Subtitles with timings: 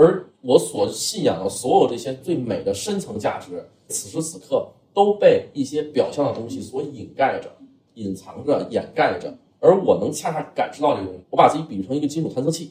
[0.00, 7.50] 而我所信仰的所有这些最美的深层价值，此时此刻都被一些表象的东西所掩盖着、
[7.96, 9.36] 隐藏着、掩盖着。
[9.58, 12.70] 而我能恰恰感知到这个东西，我把自己比喻成一个金属探测器，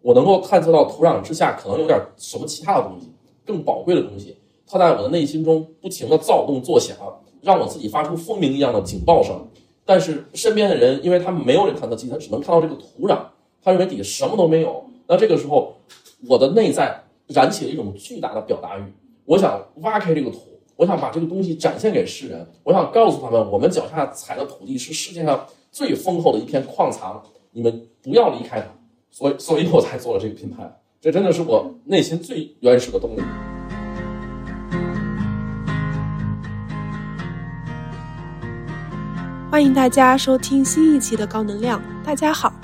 [0.00, 3.12] 我能够探测到土壤之下可能有点什么其他的东西，
[3.44, 6.96] 更宝贵的东西，它在我的内心中不停的躁动作响，
[7.42, 9.46] 让我自己发出蜂鸣一样的警报声。
[9.84, 13.18] 但是身边的人，因为他们没有这个探测器，他只能看到这个土壤，
[13.62, 14.82] 他认为底下什么都没有。
[15.06, 15.74] 那这个时候，
[16.28, 18.82] 我的内在燃起了一种巨大的表达欲，
[19.24, 20.38] 我想挖开这个土，
[20.76, 27.20] 我想把这个东西展现给世人，我想告诉他们，我们脚下踩的土地是世界上最丰厚的一片矿藏，
[27.50, 28.66] 你们不要离开它。
[29.10, 30.62] 所以，所以我才做了这个品牌，
[31.00, 33.20] 这真的是我内心最原始的动力。
[39.50, 41.82] 欢迎大家收听新一期的高能量。
[42.04, 42.54] 大家好，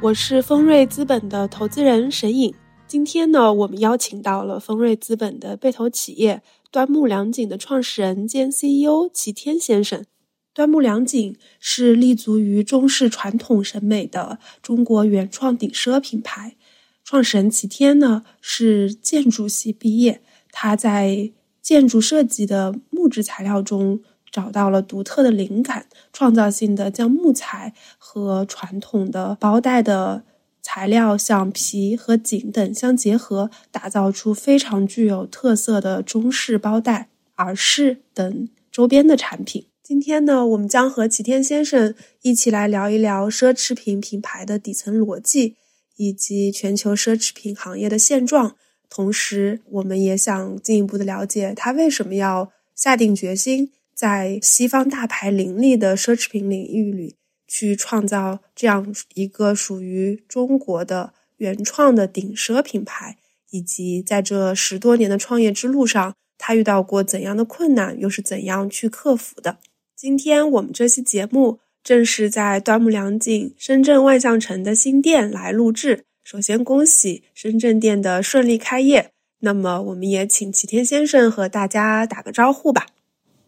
[0.00, 2.54] 我是丰瑞资本的投资人沈颖。
[2.88, 10.06] 今天呢，我们邀请到了丰瑞资本的被投企业端木良锦的创始人兼 CEO 齐天先生。
[10.54, 16.56] 端木良锦是立足于中式传统审美的中国原创顶奢品牌。
[17.04, 24.00] 创始人齐天呢是建筑系毕业，他在建筑设计的木质材料中。
[24.30, 30.22] 找到了独特的灵感，创造性的将木材和传统的包袋的
[30.70, 39.64] 材料，像皮和锦等相结合，打造出非常具有特色的中式包袋、耳饰等周边的产品。
[39.82, 45.56] 今天呢，我们将和齐天先生一起来聊一聊奢侈品品牌的底层逻辑，
[45.96, 48.54] 以及全球奢侈品行业的现状。
[48.90, 53.72] 同时，我们也想进一步的了解他为什么要下定决心。
[53.94, 57.16] 在西方大牌林立的奢侈品领域里，
[57.48, 63.16] 去创造这样一个属于中国的原创的顶奢品牌，
[63.50, 69.58] 以及在这十多年的创业之路上，他遇到过怎样的困难，又是怎样去克服的？
[69.96, 76.04] 今天我们这期节目正是在端木良景深圳万象城的新店来录制。
[76.22, 79.10] 首先恭喜深圳店的顺利开业。
[79.40, 82.86] 那么，我们也请齐天先生和大家打个招呼吧。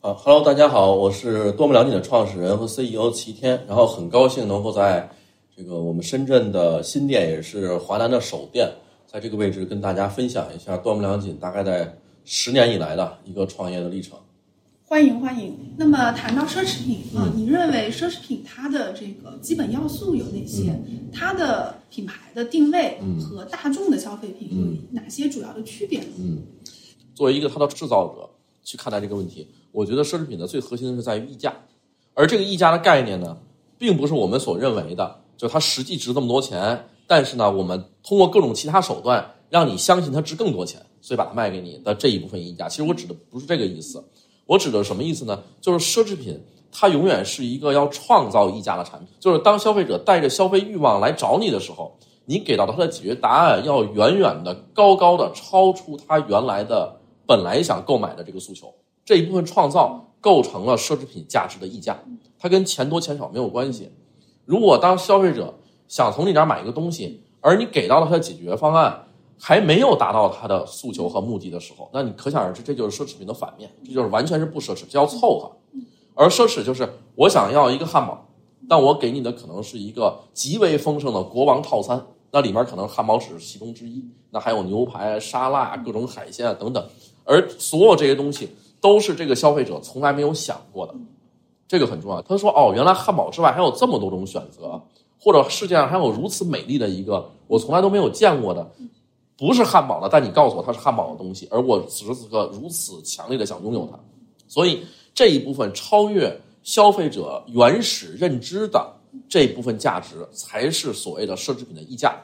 [0.00, 5.06] 啊，Hello，大家好，我是多么了解的创始人和 CEO 齐天，然后很高兴能够在
[5.54, 8.66] 这个我们深圳的新店，也是华南的首店，
[9.06, 11.94] 在这个位置跟大家分享一下多么良锦大概在
[12.24, 14.18] 十年以来的一个创业的历程。
[14.86, 15.54] 欢迎欢迎。
[15.76, 20.74] 那么谈到奢侈品啊，你认为奢侈品它的这个基本要素有哪些？
[21.12, 26.00] 它的品牌的定位和大众的消费品有哪些主要的区别？
[26.18, 26.38] 嗯，
[27.14, 28.30] 作为一个它的制造者
[28.64, 29.46] 去看待这个问题。
[29.72, 31.54] 我觉得奢侈品的最核心的是在于溢价，
[32.14, 33.38] 而这个溢价的概念呢，
[33.78, 42.68] 并不是我们所认为的，就它实际值这么多钱，但是呢，我们通过各种其他手段让你相信它值更多钱，所以把它卖给你的这一部分溢价。
[42.68, 44.04] 其实我指的不是这个意思，
[44.46, 45.42] 我指的什么意思呢？
[45.60, 46.40] 就是奢侈品
[46.72, 58.72] 它永远是一个要创造溢价的产品，就是当消费者带着消费欲望来找你的时候，你给到他的解决答案要远远的高高的超出他原来的本来想购买的这个诉求。
[59.10, 61.98] 这一部分创造构成了奢侈品价值的溢价，
[62.38, 63.90] 它跟钱多钱少没有关系。
[64.44, 65.52] 如果当消费者
[65.88, 69.06] 想从你这儿买一个东西，而你给到了他的解决方案
[69.36, 75.50] 还没有达到他的诉求和目的的时候，那你可想而知，这就是奢侈品的反面，这就是完全是不奢侈，这叫凑合。
[76.14, 78.28] 而奢侈就是我想要一个汉堡，
[78.68, 82.00] 但我给你的可能是一个极为丰盛的国王套餐，
[82.30, 86.88] 那里面可能汉堡只是其中之一，那还有牛排、沙拉、各种海鲜啊等等，
[87.24, 88.50] 而所有这些东西。
[88.80, 90.94] 都是这个消费者从来没有想过的，
[91.68, 92.22] 这个很重要。
[92.22, 94.80] 他说：“哦，原来汉堡之外还有这么多种选择，
[95.20, 98.70] 或者世界上还有如此美丽的一个我从来都没有见过的，
[99.36, 103.98] 不是汉堡的，但你告诉我它是汉堡的东西，而我此时此刻如此强烈的想拥有它。
[104.48, 104.82] 所以
[105.14, 108.94] 这一部分超越消费者原始认知的
[109.28, 112.18] 这部分价值，才是所谓的奢侈品的溢价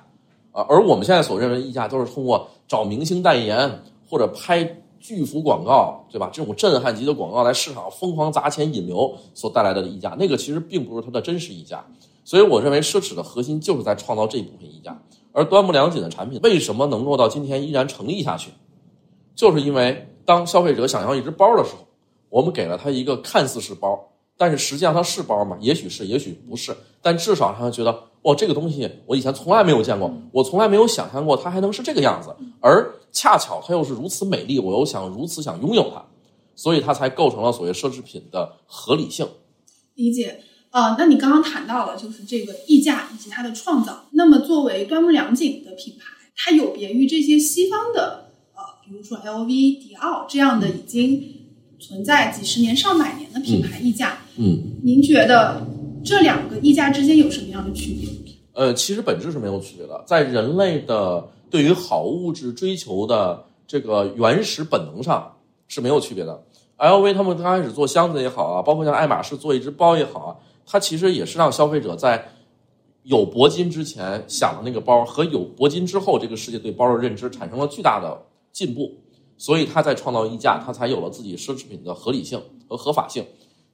[0.52, 0.64] 啊。
[0.68, 6.28] 而我们现在所认为的溢价，都是通过找明星代言或者拍。”巨幅广告，对吧？
[6.32, 11.86] 这种震撼级的广告来市场疯狂砸钱引流所带来的溢价，那个其实并不是它的真实溢价。
[12.24, 15.00] 所以我认为奢侈的核心就是在创造这部分溢价。
[15.30, 18.50] 而端木良锦的产品为什么能够到今天依然成立下去，
[19.36, 21.86] 就是因为当消费者想要一只包的时候，
[22.28, 25.56] 我们给了他一个看似是包，但是实际上它是包吗？
[25.60, 26.76] 也许是，也许不是。
[27.00, 27.96] 但至少让他觉得。
[28.26, 36.04] 哇，这个东西我以前从来没有见过，我从来没有想象过它还能是这个样子，而恰巧它又是如此美丽，我又想如此想拥有它，
[36.56, 39.28] 所以它才构成了所谓奢侈品的合理性。
[39.94, 40.40] 理解
[40.72, 46.04] 呃，那你刚刚谈到了就是这个溢价以及它的创造，那么作为端木良景的品牌，
[46.36, 51.22] 它有别于这些西方的呃，比如说 LV、迪奥这样的已经
[51.78, 54.18] 存在几十年、上百年的品牌溢价。
[54.36, 55.66] 嗯，您觉得
[56.06, 58.08] 这两个溢价之间有什么样的区别？
[58.52, 65.36] 呃，其实本质是没有区别的，在人类的对于好物质追求的这个原始本能上
[65.66, 66.42] 是没有区别的。
[66.78, 72.28] LV 他们刚开始做箱子也好啊，包括像爱马仕做一只包也好啊，它其实也是让消费者在
[73.02, 78.16] 有铂金之前想的那个包和有铂金之后，这个世界对包的认知产生了巨大的
[78.52, 78.94] 进步，
[79.36, 83.24] 所以他在创造溢价，他才有了自己奢侈品的合理性和合法性。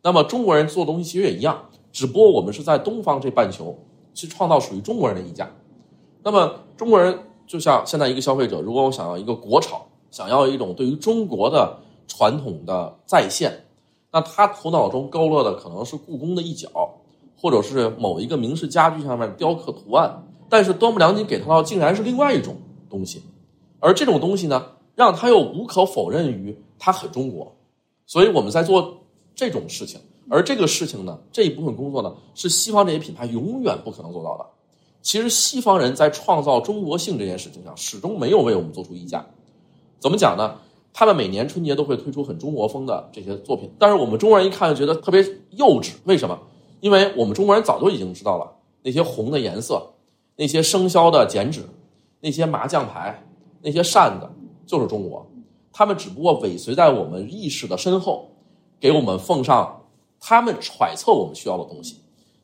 [0.02, 3.78] 那么中国人做东西其实也一样，只不过我们是在东方这半球
[4.14, 5.48] 去创造属于中国人的溢价。
[6.24, 11.78] 那么中国人就像现在一个消费者，如果我想要一个国潮，想要一种对于中国的
[12.08, 13.66] 传统的再现，
[14.10, 16.68] 那他头脑中勾勒的可能是故宫的一角，
[17.36, 20.26] 或者是某一个名式家具上面雕刻图案。
[20.48, 22.56] 但是端木良金给他的竟然是另外一种
[22.90, 23.22] 东西，
[23.80, 24.62] 而这种东西呢，
[24.94, 27.56] 让他又无可否认于他很中国。
[28.06, 28.98] 所以我们在做
[29.34, 29.98] 这种事情，
[30.28, 34.46] 而这个事情呢，这一部分工作呢，是西方这些品牌永远不可能做到的。
[35.02, 39.26] 其实西方人在创造中国性这件事情上，始终没有为我们做出溢价。
[39.98, 40.56] 怎么讲呢？
[40.94, 45.92] 他们每年春节都会推出很中国风的这些作品，但是我们中国人一看就觉得特别幼稚。
[46.04, 46.38] 为什么？
[46.80, 48.52] 因为我们中国人早就已经知道了，
[48.82, 49.82] 那些红的颜色，
[50.36, 51.62] 那些生肖的剪纸，
[52.20, 53.24] 那些麻将牌，
[53.62, 54.28] 那些扇子，
[54.66, 55.26] 就是中国。
[55.72, 58.28] 他们只不过尾随在我们意识的身后，
[58.78, 59.81] 给我们奉上
[60.22, 61.96] 他们揣测我们需要的东西。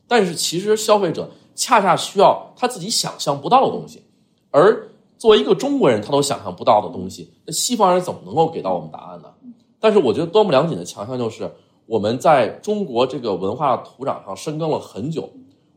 [0.06, 4.02] 但是其实消费者恰恰需要他自己想象不到的东西，
[4.50, 4.86] 而。
[5.18, 9.28] 作为一个中国人，他都想象不到的东西，那西方人怎么能够给到我们答案呢？
[9.80, 11.52] 但是我觉得端木良锦的强项就是
[11.86, 15.28] 我们在中国这个文化土壤上深耕了很久，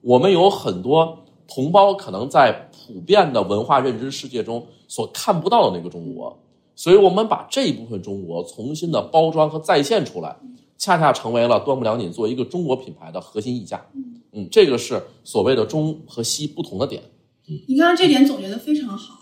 [0.02, 6.38] 我们有很多同胞可能在普遍的文化认知世界中所看不到的那个中国，
[6.76, 10.36] 所以我们把这一部分中国重新的包装和再现出来，
[10.82, 13.86] 恰恰成为了端木良锦作为一个中国品牌的核心溢价。
[14.32, 17.04] 嗯，这个是所谓的中和西不同的点。
[17.68, 19.20] 你刚刚这点总结的非常好。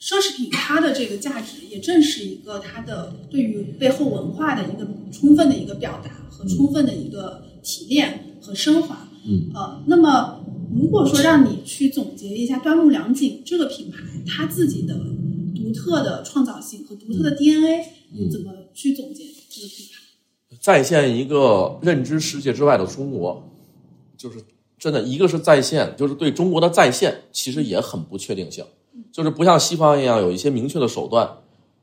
[0.00, 9.06] 奢侈品它的这个价值，也正是一个它的对于背后文化的一个充分的一个表达和充分的一个提炼和升华。
[9.26, 10.40] 嗯，呃，那么
[10.74, 14.94] 如果说让你去总结一下端木良锦这个品牌它自己的
[15.54, 20.03] 独特的创造性和独特的 DNA，你怎么去总结这个品牌？
[20.60, 23.42] 再现一个认知世界之外的中国，
[24.16, 24.38] 就是
[24.78, 28.64] 真的一个是再现，就是对中国的再现其实也很不确定性。
[29.12, 31.28] 就是不像西方一样有一些明确的手段，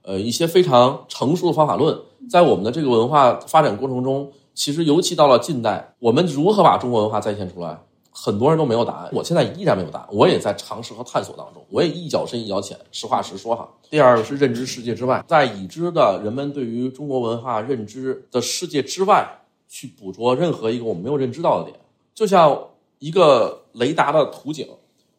[0.04, 1.98] 呃，一些非常成熟的方法论，
[2.30, 9.10] 在我们的这个文化发展过程中，其实尤其到了近代，我们如何把中国文化再现出来，很多人都没有答案。
[9.14, 12.78] 我现在依然没有答案，我也在尝试和探索当中，我也一脚深一脚浅。
[12.92, 13.70] 实话实说哈。
[13.90, 19.28] 第二个是认知世界之外，在已知的人们对于中国文化认知的世界之外，
[19.68, 21.80] 去捕捉任何一个我们没有认知到的点，
[22.14, 22.68] 就像
[23.00, 24.68] 一个雷达的图景。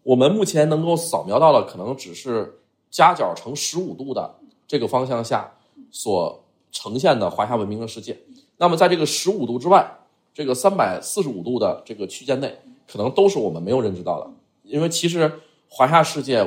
[0.03, 2.59] 我们目前能够扫描到的，可能只是
[2.91, 4.35] 夹角成十五度的
[4.67, 5.53] 这个方向下
[5.91, 6.43] 所
[6.73, 8.19] 呈现的华夏文明的世界。
[8.56, 9.89] 那么，在这个十五度之外，
[10.35, 12.59] 这个三百四十五度的这个区间内，
[12.93, 14.29] 可能都是我们没有认知到的。
[14.65, 15.33] 因为其实
[15.69, 16.47] 华夏世界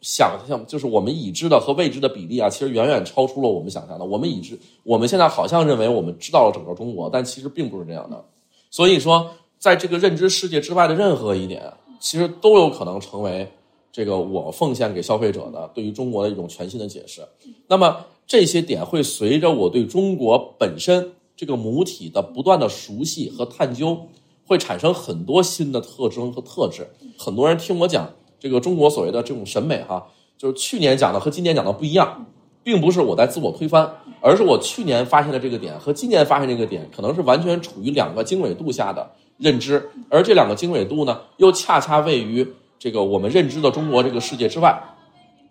[0.00, 4.04] 想象就是我们已知的和未知的比例啊，其实远远超出了我们想象的。
[4.04, 8.24] 我们已知，我们现在好像认为我们知道了整个中国，但其实并不是这样的。
[8.70, 11.72] 所以说，在这个认知世界之外的任何一点。
[12.00, 13.50] 其实都有可能成为
[13.90, 17.26] 这个我奉献给消费者的对于中国的一种全新的解释。
[17.66, 23.98] 那么这些点会随着我对中国本身这个母体的不断的熟悉和探究，
[24.46, 26.88] 会产生很多新的特征和特质。
[27.18, 32.26] 很多人听我讲这个中国所谓的这种审美哈，就是去年讲的和今年讲的不一样，
[32.62, 39.10] 并不是我在自我推翻，而是我去年发现的这个点和今年发现这个点可能是完全处于两个经纬度下的。
[39.36, 42.46] 认知，而这两个经纬度呢，又恰恰位于
[42.78, 44.80] 这个我们认知的中国这个世界之外，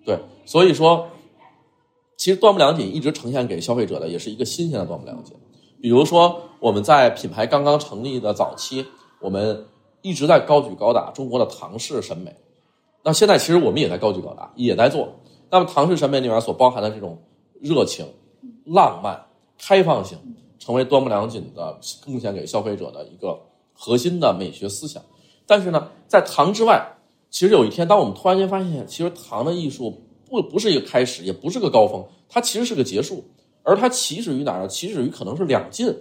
[0.05, 1.09] 对，所以说，
[2.15, 5.35] 其实端木良锦一直呈现给消费者的也是一个新鲜的端木良锦。
[5.83, 8.85] 比如说，我们在品牌刚刚成立的早期，
[9.19, 9.65] 我们
[10.01, 12.33] 一直在高举高打中国的唐式审美。
[13.03, 15.09] 那现在其实我们也在高举高打，也在做。
[15.49, 17.21] 那么唐式审美里面所包含的这种
[17.59, 18.05] 热情、
[18.63, 19.25] 浪漫、
[19.59, 20.17] 开放性，
[20.57, 23.37] 成为端木良锦的贡献给消费者的一个。
[23.73, 25.03] 核心的美学思想，
[25.45, 26.95] 但是呢，在唐之外，
[27.29, 33.21] 其实有一天，当我们突然间发现，其实唐的艺术不不是一个开始，也不是个高峰，它其实是个结束。
[33.63, 34.67] 而它起始于哪儿呢？
[34.67, 35.93] 起始于可能是两晋，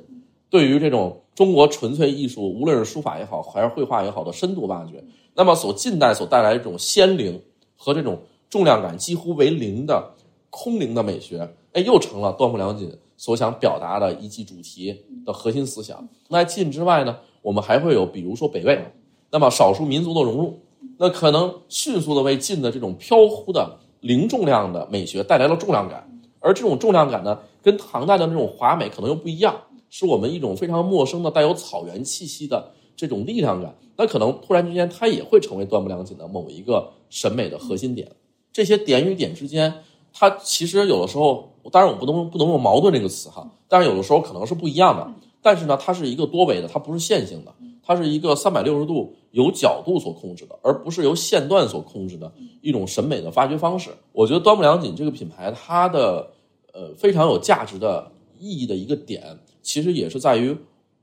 [0.50, 5.02] 对于这种中国纯粹艺术，无论是书法也好，还是绘画也好的深度挖掘。
[5.34, 7.40] 那么，所近代所带来的这种仙灵
[7.76, 10.12] 和这种重量感几乎为零的
[10.50, 16.06] 空灵的美学，哎，又成了端木良锦所想表达的一季主题的核心思想。
[16.28, 18.84] 那晋之外呢，我们还会有比如说北魏，
[19.30, 20.58] 那么少数民族的融入，
[20.98, 29.54] 那可能迅速的为晋的这种飘忽的零重量的美学带来了重量感，而这种重量感呢，跟唐代的那种华美可能又不一样，
[29.88, 33.74] 是我们一种非常陌生的带有草原气息的这种力量感。
[33.96, 38.10] 那可能突然之间，它也会成为端木良锦的某一个审美的核心点。
[38.52, 39.72] 这些点与点之间，
[40.12, 45.12] 它其实有的时候，当然我不能不能用矛盾这个词哈，但是有的时候可能是不一样的。
[45.40, 47.52] 但是呢，它是一个多维的，它不是线性的，
[47.84, 53.90] 它是一个三百六十度由角度所控制的，而不是由线段所控制的一种审美的发掘方式。
[54.12, 56.30] 我觉得端木良锦这个品牌，它的
[56.72, 60.56] 呃非常有价值的意义的一个点，其实也是在于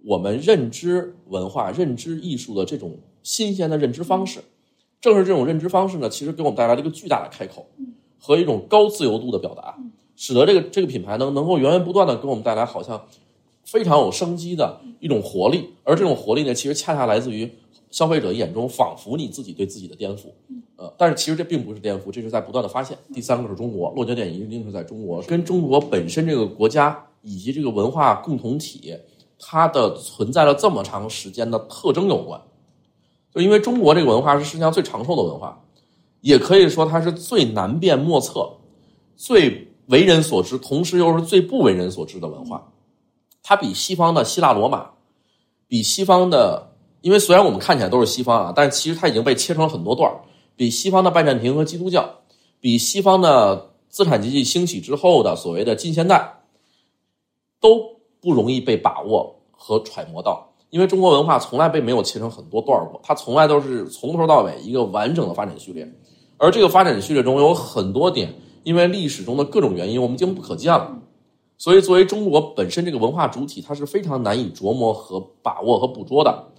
[0.05, 4.41] 我们认知文化、认知艺术的这种新鲜的认知方式。
[5.01, 7.65] 正是这种认知方式呢，其实给我们带来了一个巨大的开口
[8.19, 9.77] 和一种高自由度的表达，
[10.17, 13.01] 使得这个这个品牌能能够源源不断的给我们带来好像
[13.63, 15.69] 非常有生机的一种活力。
[15.85, 17.49] 而这种活力呢，其实恰恰来自于
[17.91, 20.27] 消费者眼中仿佛你自己对自己的颠覆，
[20.75, 22.97] 呃，但是其实这并不是颠覆，这是在不断的发现。
[23.13, 28.95] 第三个是中国，落脚点一定是在中国，跟中国本身这个国家以及这个文化共同体
[29.39, 32.39] 它的存在了这么长时间的特征有关。
[33.33, 35.63] 就因为中国这个文化是世界上最长寿的文化，
[36.21, 38.49] 也可以说它是最难辨莫测、
[39.15, 42.71] 最为人所知，同时又是最不为人所知的文化。
[43.41, 44.91] 它比西方的希腊罗马，
[45.67, 46.68] 比西方的，
[47.01, 50.11] 因为虽然我们看起来都是西方啊，但其实它已经被切成了很多段
[50.55, 52.09] 比西方的拜占庭和基督教，
[52.59, 56.41] 比西方的资产阶级兴起之后的所谓的近现代，
[57.61, 57.81] 都
[58.19, 60.45] 不容易被把握和揣摩到。
[60.69, 65.91] 因为中国文化从来被没有切成很多段过，它从来都是从头到尾一个完整的发展序列，
[66.37, 68.31] 而这个发展序列中有很多点，
[68.63, 70.99] 因为历史中的各种原因，我们已经不可见了，
[71.57, 76.49] 所以作为中国本身这个文化主体，它是非常难以琢磨和把握和捕捉的，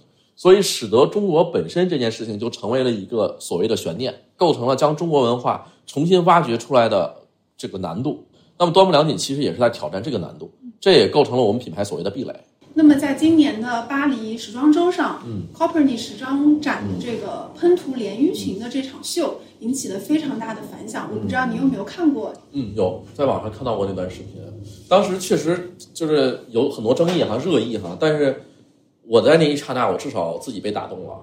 [0.41, 7.15] 所以使得中国本身这件事情就成为了一个所谓的悬念，构成了将中国文化重新挖掘出来的
[7.55, 8.25] 这个难度。
[8.57, 12.33] 那么端木良锦其实也是在挑战这个难度，这也构成了我们品牌所谓的壁垒。
[12.73, 21.07] 那么，在今年的巴黎时装周上，嗯 c o p e r n y 时装展的这个喷涂连衣裙的这场秀引起了非常大的反响。
[21.13, 22.33] 我不知道你有没有看过？
[22.51, 24.41] 嗯，有在网上看到过那段视频。
[24.89, 27.95] 当时确实就是有很多争议哈，热议哈。
[27.99, 28.41] 但是
[29.11, 31.19] 我在那一刹那，我至少自己被打动了，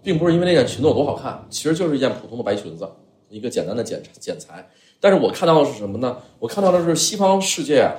[0.00, 2.88] 并不是因为那件裙子有多好看，其实就是一件普通的白裙子，
[3.30, 4.70] 一个简单的剪剪裁。
[5.00, 6.18] 但是我看到的是什么呢？
[6.38, 7.90] 我看到的是西方世界，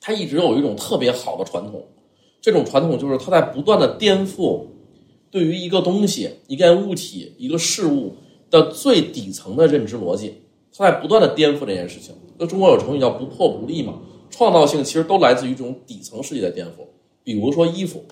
[0.00, 1.84] 它一直有一种特别好的传统。
[2.40, 4.66] 这种传统就是它在不断的颠覆
[5.32, 8.14] 对于一个东西、一件物体、一个事物
[8.52, 12.14] 的最底层的认知逻辑，它在不断的颠覆这件事情。
[12.38, 13.94] 那中国有成语叫“不破不立”嘛，
[14.30, 16.86] 创造性其实都来自于这种底层世界的颠覆。
[17.24, 18.04] 比如说衣服，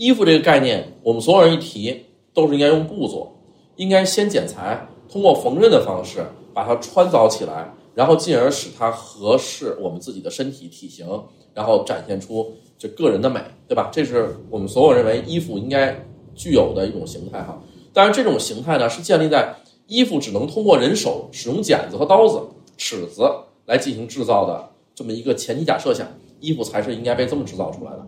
[0.00, 3.36] 衣服这个概念，我们所有人一提都是应该用布做，
[3.76, 11.06] 应该先剪裁，通过缝纫的方式把它穿凿起来，然后进而使它合适我们自己的身体体型，
[11.52, 12.50] 然后展现出。
[12.78, 13.90] 就个人的美，对吧？
[13.92, 16.02] 这是我们所有认为衣服应该
[16.34, 17.60] 具有的一种形态哈。
[17.92, 19.54] 当然，这种形态呢是建立在
[19.86, 22.40] 衣服只能通过人手使用剪子和刀子、
[22.78, 23.30] 尺子
[23.66, 26.08] 来进行制造的这么一个前提假设下，
[26.40, 28.06] 衣服才是应该被这么制造出来的。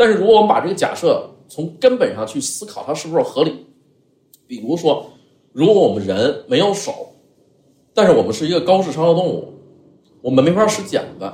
[0.00, 3.66] 但是，如果我们把这个假设从根本上去思考，它是不是合理？
[4.46, 5.04] 比如说，
[5.52, 7.10] 如果我们人没有手，
[7.92, 9.52] 但是我们是一个高智商的动物，
[10.22, 11.30] 我们没法使剪子。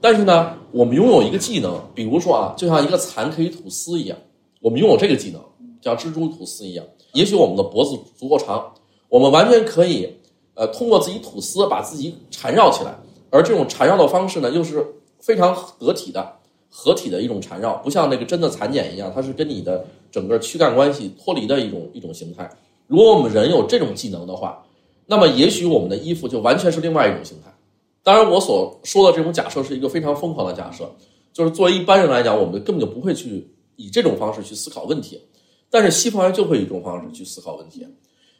[0.00, 4.16] 但是呢，我们拥有一个技能，比如说啊，就像一个蚕可以吐丝一样，
[4.62, 5.42] 我们拥有这个技能，
[5.82, 6.86] 叫蜘蛛吐丝一样。
[7.12, 8.72] 也许我们的脖子足够长，
[9.10, 10.10] 我们完全可以，
[10.54, 12.96] 呃，通过自己吐丝把自己缠绕起来。
[13.28, 14.86] 而这种缠绕的方式呢，又是
[15.20, 16.35] 非常得体的、
[16.68, 22.50] 合体的一种缠绕，不像那个真的蚕茧一样，它是跟你的整个躯干关系脱离的一种一种形态。
[22.86, 24.64] 如果我们人有这种技能的话，
[25.06, 27.52] 那么也许我们的衣服就完全是另外一种形态。
[28.02, 30.88] 当然，我所说的这种假设是一个非常疯狂的假设，
[31.32, 35.20] 就是作为一般人来讲，我们根本就不会去以这种方式去思考问题。
[35.68, 37.84] 但是西方人就会以这种方式去思考问题，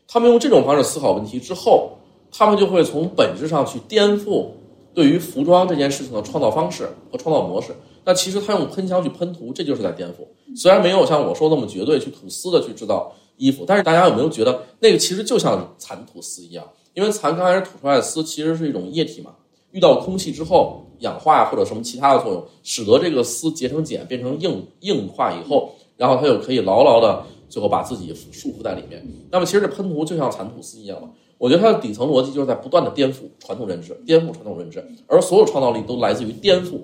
[0.06, 1.98] 他们用这种方式思考问题之后，
[2.30, 4.46] 他们就会从本质上去颠覆
[4.94, 7.74] 对于服装这件事情的创造方式和创造模式。
[8.06, 10.26] 那其实他用喷枪去喷涂，这就是在颠覆。
[10.56, 16.64] 虽然没有像我说那么绝对去吐丝的去制造衣服，但是大家有没有觉得那个其实就像蚕吐丝一样？
[16.94, 19.32] 因为蚕刚开始吐出来的丝其实是一种液体嘛。
[19.72, 29.04] 遇到空气之后氧化呀或者什么其他的作用，使得这个丝结成茧变成硬硬化以后，然后它就可以牢牢的最后把自己束缚在里面。
[29.30, 31.10] 那么其实这喷涂就像蚕吐丝一样嘛。
[31.38, 36.78] 我觉得它的底层逻辑就是在不断的颠覆传统认知，颠覆传统认知，而所有创造力都来自于颠覆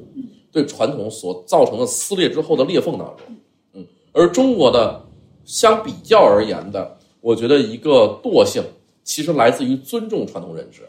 [0.52, 3.26] 对传统所造成的撕裂之后的裂缝当中。
[3.72, 5.02] 嗯，而中国的
[5.44, 8.62] 相比较而言的，我觉得一个惰性
[9.02, 10.82] 其实来自于尊重传统认知，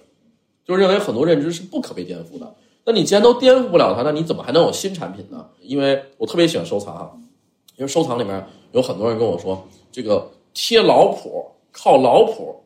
[0.65, 2.53] 就是认为很多认知是不可被颠覆的。
[2.85, 5.47] 那你既然都颠覆不了它，那你怎么还能有新产品呢？
[5.61, 7.11] 因为我特别喜欢收藏啊，
[7.77, 12.63] 因为收藏里面有很多人跟我说，这个贴老谱、靠老谱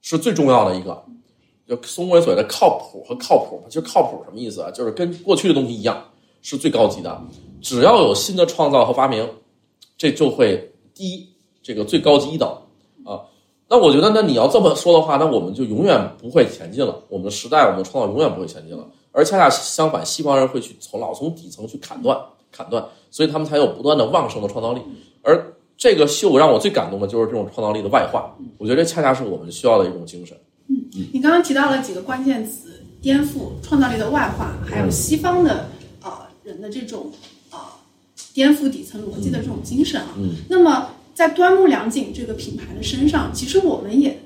[0.00, 1.04] 是最重要的一个。
[1.68, 4.70] 就中国所谓的靠谱和靠谱，其实靠谱什么意思啊？
[4.72, 6.09] 就是跟过去的东西一样，
[6.42, 7.22] 是最高级的。
[7.60, 9.28] 只要有新的创造和发明，
[9.98, 11.28] 这就会第一，
[11.62, 12.48] 这个最高级一等
[13.04, 13.20] 啊。
[13.68, 17.02] 那我觉得，那你要这么说的话，那我们就永远不会前进了。
[17.08, 18.84] 我们的时代，我们的创造永远不会前进了。
[19.12, 22.18] 而恰恰相反，西方人会去从老从底层去砍断、
[22.50, 24.80] 砍断，所以他们才有不断的旺盛的创造力。
[25.22, 30.36] 而这个秀让我最感动的就是这种创造力的外化，我觉得这恰恰是我们需要的一种精神。
[30.68, 30.76] 嗯，
[31.12, 35.79] 你刚刚提到了几个关键词：颠覆、创造力的外化，还有西方的呃
[36.44, 37.12] 人的这种
[37.50, 37.58] 呃
[38.32, 40.14] 颠覆底层逻辑的这种精神啊。
[40.18, 44.20] 嗯，那么在端木良景这个品牌的身上，其实我们也。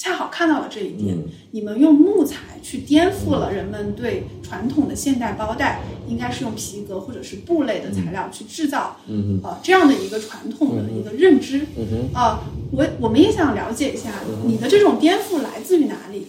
[0.00, 1.18] 恰好看到了这一点，
[1.50, 8.96] 你们用木材去颠覆了人们对传统的现代包袋应该是用皮革或者是布类的材料去制造，
[9.42, 11.66] 呃，这样的一个传统的一个认知。
[12.14, 16.28] 啊，我我们也想了解一下你的这种颠覆来自于哪里？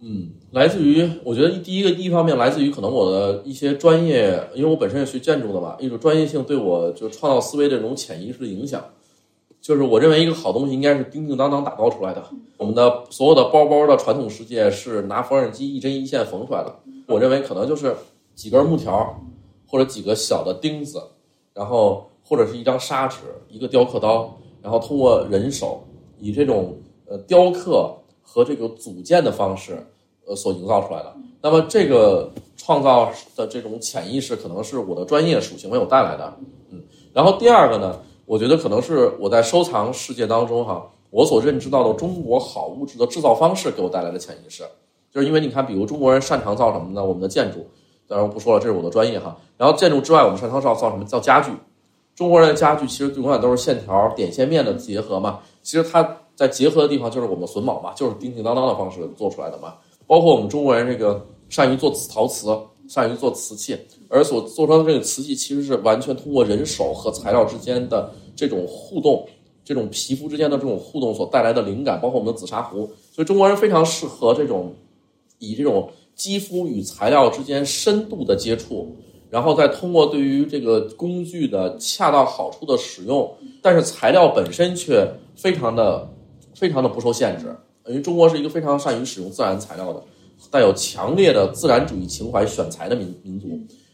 [0.00, 8.84] 嗯，来自于我觉得第一个一方面来自于可能我的一些专业，因为我本身是学建筑的嘛，一种专业性对我就创造思维这种潜意识的影响。
[9.62, 12.22] 就是我认为一个好东西应该是叮叮当当打造出来的。
[12.58, 16.76] 我们的所有的包包的传统世界是拿缝纫机一针一线缝出来的。
[17.06, 17.96] 我认为可能就是
[18.34, 19.22] 几根木条，
[19.66, 21.00] 或者几个小的钉子，
[21.54, 25.82] 然后或者是一张砂纸、一个雕刻刀，然后通过人手
[26.18, 27.90] 以这种呃雕刻
[28.20, 29.86] 和这个组件的方式
[30.34, 31.14] 所营造出来的。
[31.40, 36.32] 那么这个创造的这种潜意识可能是我的专业属性没有带来的。
[36.70, 37.98] 嗯，然后第二个呢？
[38.24, 44.62] 我觉得可能是我在收藏世界当中哈，我所认知到的中国好物质的制造方式给我带来的潜意识，
[45.10, 47.04] 就是因为你看，比如中国人擅长造什么呢？
[47.04, 47.66] 我们的建筑，
[48.06, 49.36] 当然我不说了，这是我的专业哈。
[49.58, 51.04] 然后建筑之外，我们擅长造造什么？
[51.04, 51.50] 造家具。
[52.14, 55.40] 中国人的家具其实永远都是线条、点线面的结合嘛。
[55.62, 59.74] 其实它在结合的地方就是我们榫卯嘛，就是叮叮当当的方式做出来的嘛。
[60.06, 62.56] 包括我们中国人这个善于做陶瓷。
[62.88, 69.26] 善于做瓷器，而所做出的这个瓷器其实是完全通过人手和材料之间的这种互动，
[69.64, 72.90] 这种皮肤之间的这种互动所带来的灵感，包括我们的紫砂壶。
[73.12, 74.74] 所以中国人非常适合这种
[75.38, 78.94] 以这种肌肤与材料之间深度的接触，
[79.30, 86.06] 然后再通过对于这个工具的恰到好处的使用，但是材料本身却非常的
[86.54, 87.56] 非常的不受限制。
[87.86, 90.02] 因为中国是一个非常善于使用自然材料的。
[90.50, 93.46] 带有强烈的自然主义情怀选材的民民族，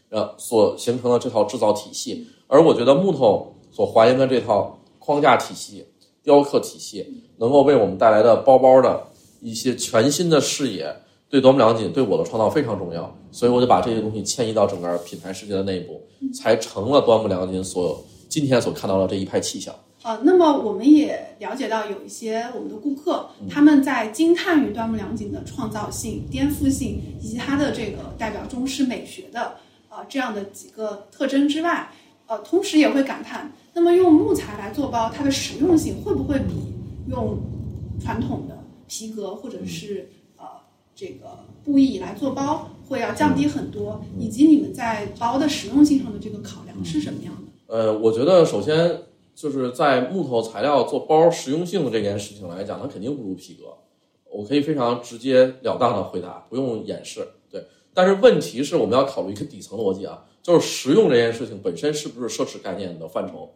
[0.09, 5.85] 呃，所形成的这套制造体系，而我觉得木头所还原的这套框架体系、
[6.23, 7.05] 雕刻体系，
[7.37, 8.99] 能够为我们带来的包包的
[9.41, 10.91] 一些全新的视野，
[11.29, 16.01] 对端木良锦对我的创造非常重要，所以我就把这些东西迁移到整个品牌世界的内部，
[16.33, 19.75] 才成了端木良锦所今天所看到的这一派气象。
[20.01, 29.55] 呃，那么我们也了解到，有一些我们的顾客，他们在惊叹于端木良景的创造性、颠覆性以及它的这个代表中式美学的
[29.89, 31.91] 呃这样的几个特征之外，
[32.27, 36.53] 呃，同时也会感叹，那么用木材来做包，它的实用性会不会比
[37.09, 37.37] 用
[38.01, 38.57] 传统的
[38.87, 40.45] 皮革或者是呃
[40.95, 44.01] 这个布艺来做包会要降低很多？
[44.17, 47.75] 以及你们在包的实用性上的这个考量是什么样的？
[47.75, 48.97] 呃，我觉得首先。
[49.39, 53.67] 就是在木头材料做包实用性的这件事情来讲，它肯定不如皮革。
[54.29, 57.25] 我可以非常直截了当的回答，不用掩饰。
[57.49, 63.49] 对，但是问题是我们要考虑一个底层逻辑啊，就是实用这件事情本身是不是奢侈概念的范畴？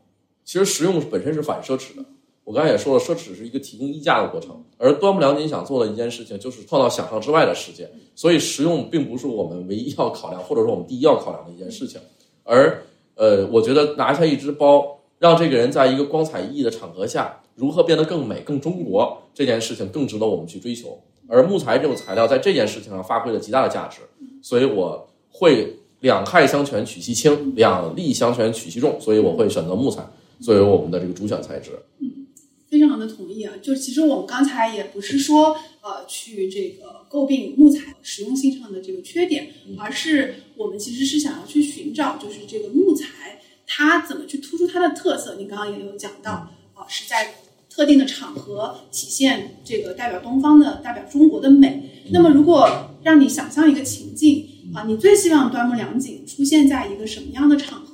[0.46, 2.06] 其实实用本身是反奢侈的。
[2.46, 7.92] 我刚才也说了，奢侈是一个提供溢价的过程，而端木良锦想做的一件事情就是创造想象之外的世界。
[8.16, 12.00] 所以实用并不是我们唯一要考量，或者说我们第一要考量的一件事情。
[12.46, 12.82] 而
[13.16, 15.02] 呃，我觉得拿下一只包。
[15.24, 21.02] 让这个人在一个光彩熠熠的场合下，如何变得更美、更中国这件事情更值得我们去追求。
[21.30, 24.02] 而木材这种材料在这件事情上发挥了极大的价值，
[24.42, 30.06] 所以我会两害相权取其轻，两利相权取其重，所以我会选择木材
[30.42, 31.72] 作为我们的这个主选材质。
[32.00, 32.28] 嗯，
[32.68, 33.54] 非常的同意啊！
[33.62, 39.48] 就其实我们刚才也不是说呃去这个诟病木材实用性上的这个缺点，
[39.80, 43.40] 而是我们其实是想要去寻找就是这个木材。
[43.76, 45.34] 它怎么去突出它的特色？
[45.36, 46.32] 你刚刚也有讲到
[46.76, 47.34] 啊，是在
[47.68, 52.06] 特定的场合体现这个代表东方的、代表中国的美。
[52.12, 52.70] 那么，如果
[53.02, 57.94] 让你想象一个情境啊，你最希望端木良景出现在一个什么样的场合？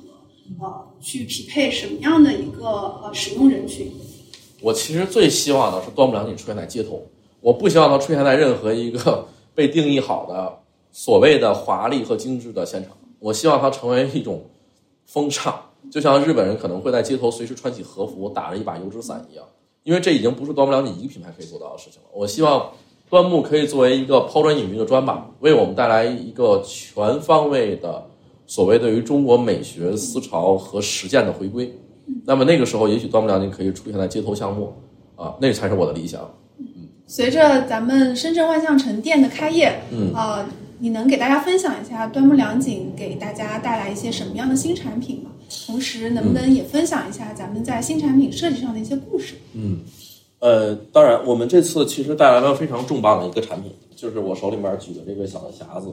[0.60, 3.90] 呃，去匹配什么样的一个呃使用人群？
[4.60, 7.06] 我其实最希望的是端木良景出现在街头，
[7.40, 10.58] 我不希望它出现在任何一个被定义好的
[10.92, 12.94] 所谓的华丽和精致的现场。
[13.18, 14.44] 我希望它成为一种
[15.06, 19.44] 风尚，就像日本人可能会在街头随时穿起和服，打着一把油纸伞一样。
[19.82, 22.08] 因为这已经不是端木良你一个品牌可以做到的事情了。
[22.14, 22.70] 我希望
[23.08, 28.06] 端木可以作为一个抛砖引玉的砖吧，为我们带来一个全方位的
[28.46, 31.74] 所谓对于中国美学思潮和实践的回归。
[32.26, 34.76] 那么那个时候，也许端木良你可以出现在街头巷陌，
[35.16, 36.30] 啊，那才是我的理想。
[37.06, 40.46] 随着咱们深圳万象城店的开业，嗯呃，
[40.82, 45.30] 你能给大家分享一下端木良锦给大家带来一些什么样的新产品吗？
[45.66, 49.34] 同时，能不能也分享一下咱们在新产品设计上的一些故事？
[49.52, 49.80] 嗯，
[50.38, 55.92] 呃，当然，我们这次其实带来了非常重磅的一个产品，就是我手里面举的这个小的匣子。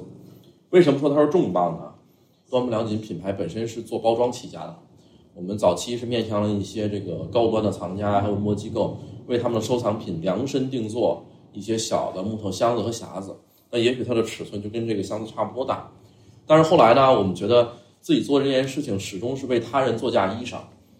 [0.70, 1.92] 为什么说它是重磅呢？
[2.50, 4.76] 端木良锦品牌本身是做包装起家的，
[5.36, 8.98] 我们早期是面向了一些这个高端的藏家还有模机构，
[9.28, 13.36] 为他们的收藏品量身定做一些小的木头箱子和匣子。
[13.72, 15.92] 那也许它的尺寸就跟这个箱子差不多大，
[16.46, 20.58] 但是后来呢，我们觉得自己做这件事情始终是为他人做嫁衣裳。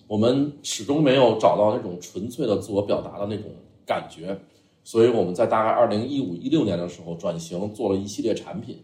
[0.08, 3.46] 我们始终没有找到那种纯粹的自我表达的那种
[3.86, 4.40] 感觉，
[4.84, 8.84] 所以我们在大概二零一五一六年的时候转型做了一系列产品。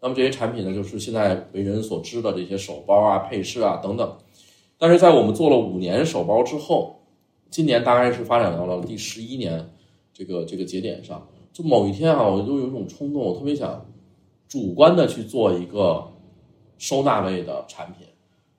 [0.00, 4.16] 那么这些产品呢，就是现在为人所知的这些手包啊、配饰啊等等。
[4.76, 7.00] 但是在我们做了五年手包之后，
[7.48, 9.70] 今年大概是发展到了第十一年
[10.12, 13.86] 这个这个节点上，就某一天啊，我就有一种冲动，我特别想
[14.46, 16.06] 主观的去做一个
[16.76, 18.06] 收纳类的产品，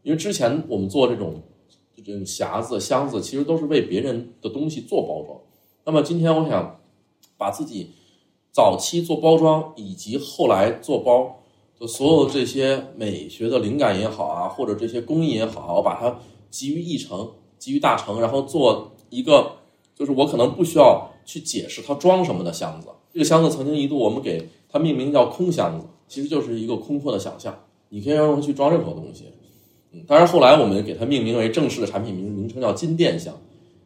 [0.02, 1.42] 因为之前我们做这种。
[2.06, 5.38] 这种匣子、箱子，其实都是为别人的东西做包装。
[5.84, 6.80] 那么今天我想
[7.36, 7.90] 把自己
[8.50, 11.40] 早期做包装以及后来做包
[11.78, 16.18] 的所有这些美学的灵感也好啊，或者这些工艺也好，我把它
[16.50, 19.52] 集于一成，集于大成，然后做一个
[19.94, 22.88] 就是我可能不需要去解释它装什么的箱子。
[23.14, 27.56] 这个箱子曾经一度我们给它命名叫“空箱子”，其实就是一个空阔的想象，
[27.90, 29.26] 你可以让它去装任何东西。
[29.92, 33.34] 嗯当然，后来我们给它命名为正式的产品名名称叫金殿箱，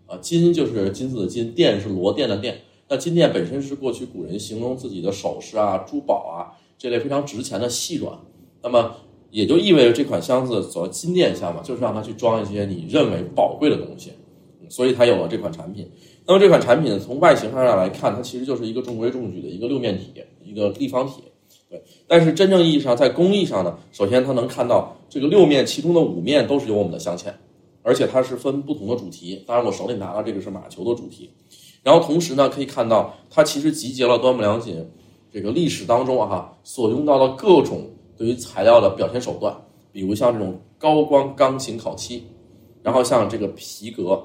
[0.07, 2.59] 啊，金就是金子的金，殿是罗殿的殿。
[2.89, 8.17] 那金殿本身是过去古人形容自己的首饰啊、珠宝啊这类非常值钱的细软，
[8.61, 8.93] 那么
[9.29, 14.11] 也就意味着这款箱子走到金殿箱嘛，就是让它去装一些你认为宝贵的东西，
[14.67, 15.89] 所以才有了这款产品。
[16.25, 21.23] 那么这款产品从外形上来看，它其实就是一个中规中矩的一个六面体，一个立方体。
[21.69, 27.33] 对，但是真正意义上在工艺上呢，首先它能看到这个六面，其中的五面都是有我们的镶嵌，
[27.81, 29.43] 而且它是分不同的主题。
[29.47, 31.29] 当然，我手里拿的这个是马球的主题。
[31.81, 34.85] 然后同时呢，可以看到它其实集结了端木良锦
[35.31, 39.55] 这个历史当中啊哈所用到的各种对于材料的表现手段，
[39.91, 42.23] 比如像这种高光钢琴烤漆，
[42.83, 44.21] 然后像这个皮革，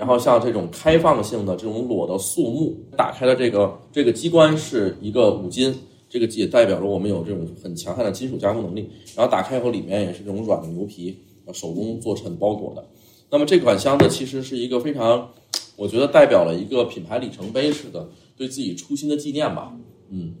[0.00, 5.74] 然后像这种开放性的这种裸的塑木，打开的这个这个机关是一个五金。
[6.08, 8.88] 这个也代表着我们有这种很强悍的金属加工能力。
[9.14, 11.14] 然后打开以后，里面也是这种软的牛皮，
[11.52, 12.82] 手工做成包裹的。
[13.28, 15.28] 那么这款箱子其实是一个非常，
[15.76, 18.08] 我觉得代表了一个品牌里程碑式的
[18.38, 19.76] 对自己初心的纪念吧。
[20.08, 20.32] 嗯，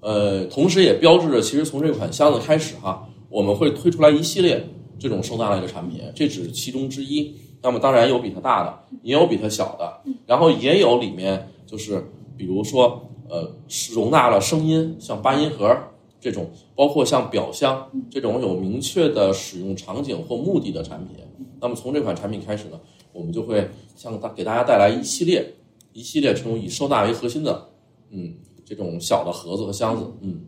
[0.00, 7.32] 呃，同时也标志着，其实从这款箱子开始哈，我们会推出来一系列这种收纳类的产品，这只是其中之一。
[7.66, 13.02] 那么当然有比它大的，也有比它小的，然后也有里面就是比如说。
[13.28, 13.52] 呃，
[13.92, 15.76] 容纳了声音，像八音盒
[16.20, 21.16] 这种，包括像表箱这种有明确的使用场景或目的的产品。
[21.60, 22.78] 那么从这款产品开始呢，
[23.12, 25.54] 我们就会向大给大家带来一系列
[25.92, 27.68] 一系列这种以收纳为核心的，
[28.10, 28.32] 嗯，
[28.64, 30.42] 这种小的盒子和箱子，嗯。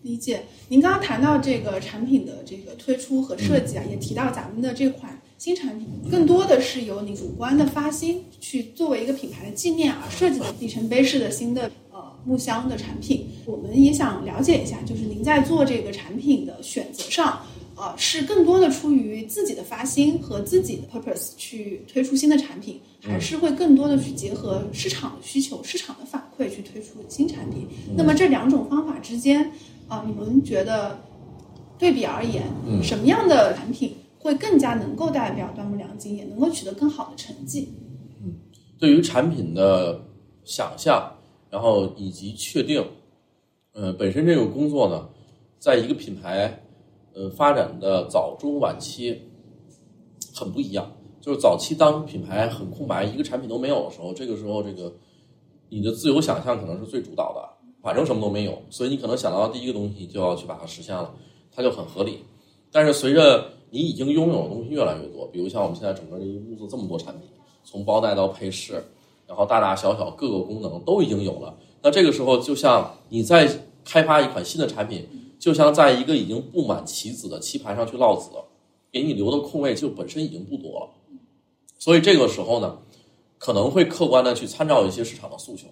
[0.00, 0.44] 理解。
[0.70, 12.00] 您刚刚谈到这个产品的这个推出和设计啊，也提到咱们的这款新产品，更多的是由你主观的发心去作为一个品牌的纪念而设计的里程碑式的新的呃。
[12.24, 17.40] 木箱的产品，我们也想了解一下，就是您在做这个产品的选择上，
[17.74, 27.66] 呃，是更多的出于自己的发心和自己的 purpose 去推出新的产品，还是会更多的去结合市场的需求、市场的反馈去推出新产品？
[27.96, 29.50] 那么这两种方法之间，
[29.88, 31.00] 啊，你们觉得
[31.76, 32.44] 对比而言，
[32.80, 37.74] 什么样的产品会更加能够代表端木良金，也能够取得更好的成绩？
[38.22, 38.36] 嗯，
[38.78, 40.00] 对于产品的
[40.44, 41.12] 想象。
[41.50, 42.82] 然后以及确定，
[43.74, 45.06] 呃，本身这个工作呢，
[45.58, 46.62] 在一个品牌，
[47.12, 49.20] 呃，发展的早中晚期
[50.34, 50.90] 很不一样。
[51.20, 54.90] 就是早期当品牌很空白，一个产品都没有的时候，这个时候这个
[55.68, 57.46] 你的自由想象可能是最主导的，
[57.82, 61.12] 反正什么都没有，所以你可能想到的第一个东西就要去把它实现了，
[61.54, 62.20] 它就很合理。
[62.70, 67.30] 但是随着你已经拥有的东西越来越多，比如像我们现在整个这一屋子这么多产品，
[67.64, 68.84] 从包袋到配饰，
[69.26, 73.50] 然后大大小小各个功能都已经有了，那这个时候就像你在
[73.82, 75.08] 开发一款新的产品，
[75.38, 78.28] 就像在一个已经布满棋子的棋盘上去落子，
[78.92, 80.90] 给你留的空位就本身已经不多了。
[81.78, 82.76] 所以这个时候呢，
[83.38, 85.66] 可能会客观的去参照一些市场的诉求，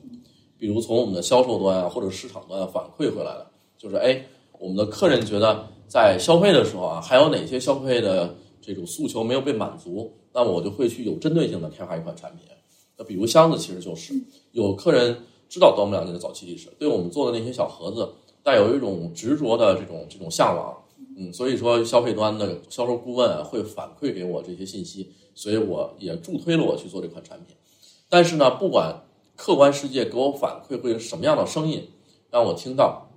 [0.56, 4.24] 比如从我们的销售端啊或者市场端反馈回来的，就是哎，
[4.58, 12.46] 我们的客人觉得在消费的时候啊，还有哪些消费的这种诉求没有被满足，那么我就会去有针对性的开发一款产品。
[12.96, 14.14] 那比如箱子，其实就是
[14.52, 15.16] 有客人
[15.48, 18.08] 知道端木良金的早期历史，对我们做的那些小盒子
[18.44, 20.80] 带有一种执着的这种这种向往，
[21.18, 25.10] 嗯，所以说消费端的销售顾问啊会反馈给我这些信息。
[25.32, 27.56] 所以我也助推了我去做这款产品，
[28.10, 29.02] 但是呢，不管
[29.36, 31.88] 客观世界给我反馈会是什么样的声音，
[32.30, 33.08] 让我听到，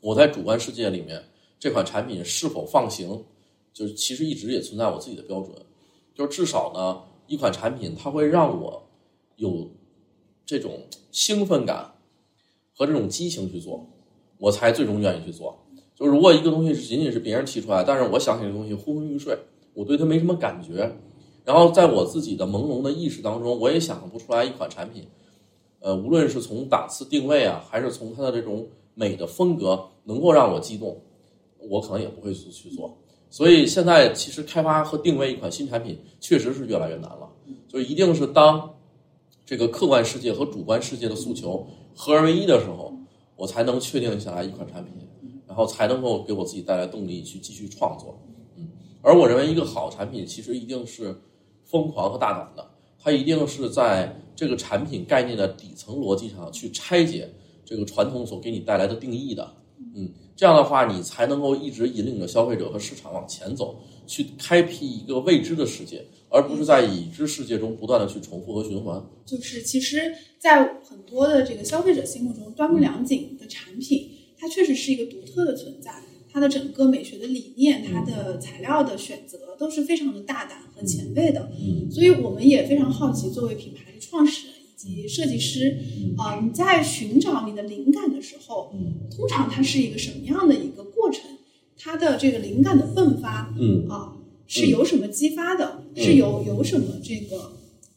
[0.00, 1.24] 我在主观世界里面
[1.66, 3.24] 这款产品是否放行，
[3.72, 5.52] 就是其实一直也存在我自己的标准，
[6.14, 8.80] 就是至少呢，一款产品它会让我
[9.34, 9.68] 有
[10.44, 11.94] 这种兴奋感
[12.72, 13.84] 和这种激情去做，
[14.38, 15.58] 我才最终愿意去做。
[15.96, 19.36] 就如果一个东西是仅仅是别人提出来，但是我想起这东西昏昏欲睡，
[19.74, 20.96] 我对它没什么感觉。
[21.44, 25.08] 然后在我自己的朦胧的意识当中，我也想不出来一款产品，
[25.80, 31.00] 呃，无论是从档次定位啊，还是从它的这种美的风格，能够让我激动，
[31.68, 32.96] 我可能也不会去去做。
[33.30, 37.28] 所以现在其实开发和定位一款新产品，确实是越来越难了。
[37.68, 38.74] 就一定是当
[39.44, 42.92] 这个客观世界和主观世界的诉求合而为一的时候，
[43.36, 44.92] 我才能确定下来一款产品，
[45.46, 48.18] 然后才能够给我自己带来动力去继续创作。
[48.56, 48.68] 嗯，
[49.02, 51.14] 而我认为一个好产品其实一定是。
[51.68, 52.64] 疯狂和大胆的，
[52.96, 57.28] 它一定是在这个产品概念的底层逻辑上去拆解
[57.64, 59.52] 这个传统所给你带来的定义的，
[59.96, 69.02] 嗯，这样的话你才能够一直引领着消费者和市场往前走，去开辟一个未知的世界，而不是在已知世界中不断的去重复和循环。
[69.24, 75.90] 就是其实，在很多的这个消费者心目中，端木良锦的产品，它确实是一个独特的存在。
[76.30, 81.50] 它的整个美学的理念，它的材料的选择都是非常的大胆和前卫的，
[81.90, 84.55] 所以我们也非常好奇，作为品牌的创始人以
[84.86, 85.76] 及设计师，
[86.16, 88.72] 啊，你在寻找你的灵感的时候，
[89.10, 91.22] 通常它是一个什么样的一个过程？
[91.78, 95.82] 它的这个灵感的迸发，嗯啊，是由什么激发的？
[95.94, 97.36] 是由有什么这个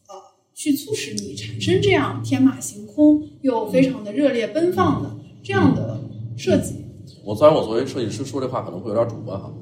[0.07, 0.15] 呃，
[0.53, 6.01] 去促使你产生这样天马行空又非常的热烈奔放的这样的
[6.35, 6.75] 设计？
[7.23, 9.53] 我虽然我作为设计师说这话可能会有点主观哈，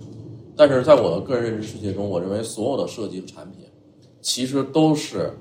[0.56, 3.66] 但是在我的个人认知世界中，我认为所有的设计和产品，
[4.22, 5.32] 其实都是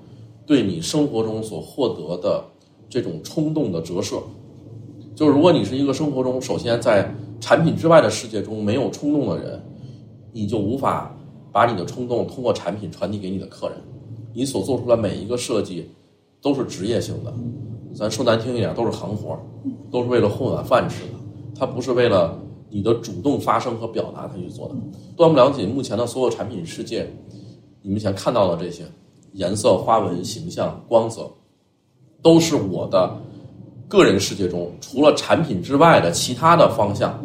[0.47, 2.45] 对你生活中所获得的
[2.89, 4.23] 这种冲动的折射。
[5.15, 9.61] 就是如果你是一个生活中首先在产品之外的世界中没有冲动的人，
[10.33, 11.15] 你就无法
[11.51, 13.79] 把你的冲动通过产品传递给你的客人。
[14.33, 15.91] 你所做出来每一个设计
[16.43, 17.33] 都是职业性的，
[17.95, 19.39] 咱说难听一点，都是行活，
[19.91, 21.15] 都是为了混碗饭吃的。
[21.59, 24.75] 它不是为了你的主动发声和表达才去做的。
[25.17, 27.11] 端木良锦目前的所有产品世界，
[27.81, 28.85] 你们前看到的这些
[29.37, 31.31] 颜色、花纹、形象、光泽，
[32.21, 33.17] 都是我的
[33.87, 37.25] 个人世界中除了产品之外的其他的方向，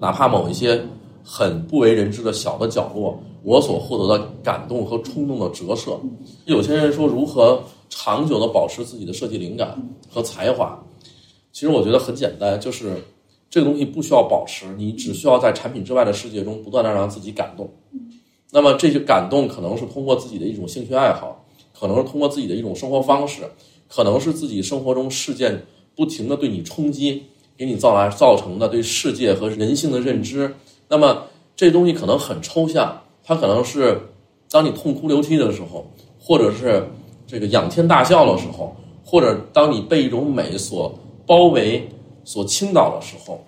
[0.00, 0.82] 哪怕某一些
[1.22, 5.96] 很不为人知的小的角落，我所获得的感动和冲动的折射。
[6.46, 10.76] 有些人说如何长久的保持自己的设计灵感和才华，
[11.52, 12.96] 其实我觉得很简单，就是。
[13.52, 17.68] 这个东西不需要保持，你只需要在产品之外的世界中不断的让自己感动。
[18.50, 21.41] 那么这些感动可能是通过自己的一种兴趣爱好，
[21.82, 23.42] 可能是通过自己的一种生活方式，
[23.88, 25.60] 可能是自己生活中事件
[25.96, 27.24] 不停的对你冲击，
[27.56, 30.54] 给你造来造成的对世界和人性的认知。
[30.86, 31.24] 那么
[31.56, 34.00] 这东西可能很抽象，它可能是
[34.48, 35.84] 当你痛哭流涕的时候，
[36.20, 36.86] 或者是
[37.26, 41.88] 这个仰天大笑的时候，或者当你被一种美所包围。
[42.24, 43.44] 所倾倒的时候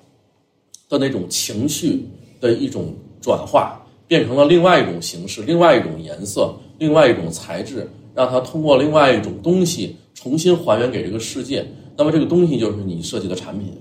[0.88, 2.04] 的那种情绪
[2.40, 11.66] 的一种转化，变成了另外一种形式、另外一种颜色、另外一种材质，让它通过另外一种东西重新还原给这个世界。
[11.96, 13.72] 那么这个东西就是你设计的产品。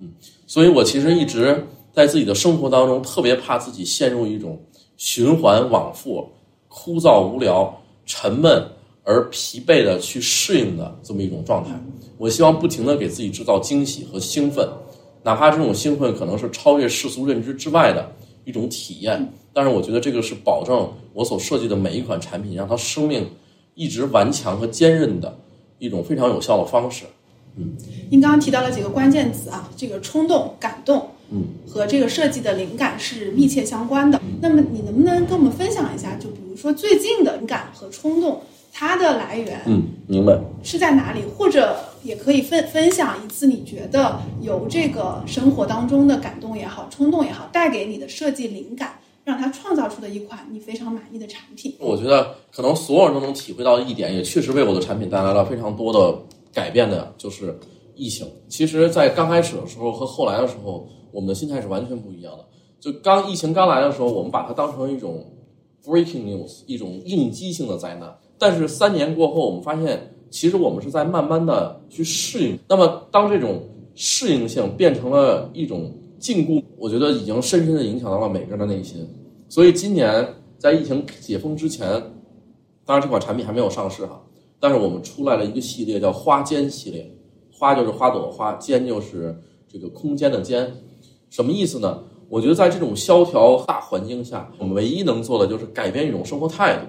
[0.00, 0.10] 嗯，
[0.46, 4.60] 所以我其实一直在自己的生活当中特别怕自己陷入一种
[4.96, 6.28] 循环往复、
[6.68, 7.72] 枯燥无聊、
[8.04, 8.64] 沉闷
[9.04, 11.70] 而疲惫的去适应的这么一种状态。
[12.18, 14.68] 我希望不停的给自己制造惊喜和兴奋，
[15.22, 18.12] 哪怕这种兴奋可能是超越世俗认知之外的，
[18.44, 19.32] 一种体验。
[19.52, 23.26] 但是我觉得这个是保证我所设计的每一款产品让它生命
[23.74, 25.38] 一直顽强和坚韧的
[25.78, 27.04] 一种非常有效的方式。
[27.56, 27.76] 嗯
[28.10, 34.20] 您刚刚提到了几个关键词啊，这个冲动、感动，嗯，和这个设计的灵感是密切相关的。
[34.40, 38.40] 那么你能不能跟我们分享一下，就比如说最近的灵感和冲动，
[38.72, 40.38] 它的来源嗯，明白。
[40.62, 41.20] 是在哪里？
[41.36, 51.74] 或者也可以分分享一次你觉得由这个生活当中的感动也好、冲动也好，带给你的设计灵感，让他创造出的一款你非常满意的产品。
[51.78, 56.18] 我觉得可能所有人都能体会到一点，也确实为我的产品带来了非常多的
[56.52, 57.58] 改变的，就是
[57.94, 58.26] 疫情。
[58.48, 62.44] 其实，在刚开始的时候和后来的时候，我们的心态是完全不一样的。
[62.80, 65.24] 就刚疫情刚来的时候，我们把它当成一种
[65.84, 68.12] breaking news，一种应激性的灾难。
[68.38, 72.58] 但是三年过后，我们发现，其实我们是在慢慢的去适应。
[72.66, 73.62] 那么，当这种
[73.94, 79.04] 适应性变成了一种禁锢，我觉得已经深深的影响到了每个人的内心。
[79.48, 81.84] 所以今年在疫情解封之前，
[82.86, 84.22] 当然这款产品还没有上市哈，
[84.60, 87.12] 但是我们出来了一个系列叫花间系列，
[87.52, 90.72] 花就是花朵花，间就是这个空间的间，
[91.28, 92.04] 什么意思呢？
[92.28, 96.86] 我觉得在这种萧条大环境下，我们唯一能做的就是改变一种生活态度，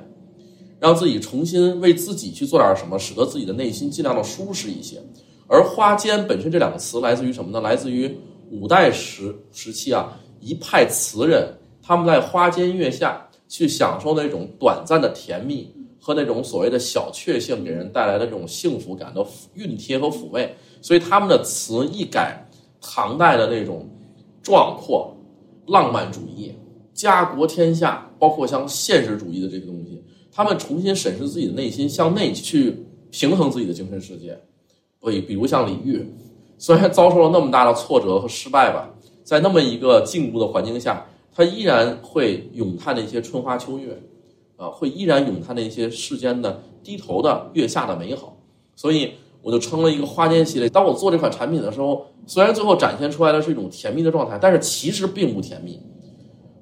[0.79, 5.01] 让自己重新为自己去做点什么，使得自己的内心尽量的舒适一些。
[5.47, 7.59] 而花间本身这两个词来自于什么呢？
[7.59, 8.15] 来自于
[8.53, 15.67] 五代时时期啊，一派词人他们在花间月下去享受那种短暂的甜蜜
[15.99, 22.47] 和那种所谓的小确幸给人带来的这种幸福感的熨贴和抚慰，所以他们的词一改
[22.79, 23.89] 唐代的那种
[24.43, 25.15] 壮阔、
[25.65, 26.53] 浪漫主义、
[26.93, 32.77] 家国天下，包括像现实主义的这个东西，他们重新审视自己的内心，向内去
[33.09, 34.39] 平衡自己的精神世界。
[35.01, 36.05] 比比如像李煜，
[36.63, 38.89] 虽然遭受了那么大的挫折和失败吧，
[39.21, 44.01] 在那么一个禁锢的环境下，他依然会咏叹那些春花秋月，
[44.55, 48.37] 啊，会依然咏叹那些世间的低头的月下的美好。
[48.77, 50.69] 所以我就称了一个花间系列。
[50.69, 55.77] 当我做这款产品的时候，虽然最后展现出来的是一种甜蜜的状态，但是其实并不甜蜜。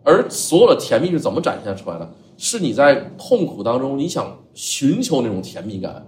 [0.04, 2.12] 而所有的甜蜜是怎么展现出来的？
[2.38, 6.04] 是你在痛苦当中，你想寻求那种甜蜜感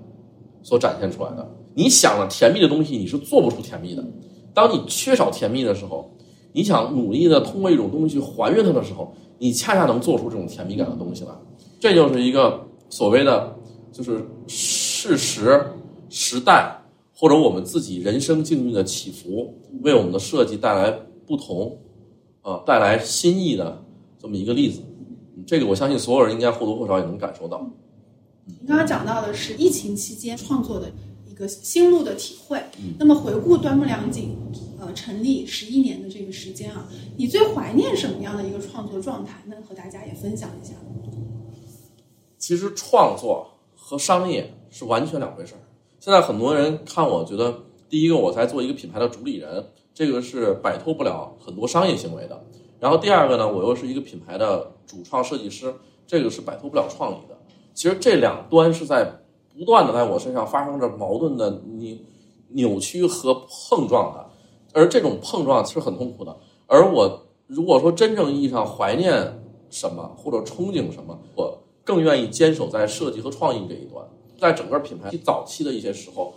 [0.64, 1.48] 所展现出来的。
[1.74, 4.06] 你想了甜蜜的东西，你是做不出甜蜜的。
[4.54, 6.16] 当你缺少甜蜜的时候，
[6.52, 11.32] 你想努力的通过一种东西去还原它的时候，你恰恰能做出这种甜蜜感的东西来。
[11.80, 13.56] 这就是一个所谓的，
[13.92, 15.66] 就是事实、
[16.10, 16.80] 时代
[17.16, 20.92] 或者我们自己人生境遇的起伏，为我们的设计带来
[21.26, 21.78] 不同，
[22.42, 23.84] 啊，带来新意的
[24.20, 24.82] 这么一个例子。
[25.48, 27.68] 这个我相信所有人应该或多或少也能感受到。
[28.46, 30.92] 你刚刚讲到的是疫情期间创作的
[31.34, 32.62] 一个心路的体会。
[33.00, 34.38] 那么回顾端木良景，
[34.80, 39.42] 呃，成立十一年的这个时间啊，你最怀念什么样的一个创作状态？
[39.48, 40.76] 能和大家也分享一下？
[42.38, 45.62] 其实创作和商业是完全两回事儿。
[46.00, 52.46] 现在很多人看我觉得，第一个我在做一个品牌的主理人，这个是摆脱不了很多商业行为的。
[52.80, 55.74] 然后第二个呢，我又是一个品牌的主创设计师，
[56.06, 57.36] 这个是摆脱不了创意的。
[57.74, 59.12] 其实这两端是在
[59.58, 62.06] 不断的在我身上发生着矛盾的你
[62.50, 63.34] 扭曲和
[63.70, 64.30] 碰撞的，
[64.74, 66.36] 而这种碰撞其实很痛苦的。
[66.68, 74.06] 而我如果说真正意义上怀念什么或者憧憬什么，我更愿意坚守在设计和创意这一端。
[74.40, 76.34] 在整个品牌早期的一些时候，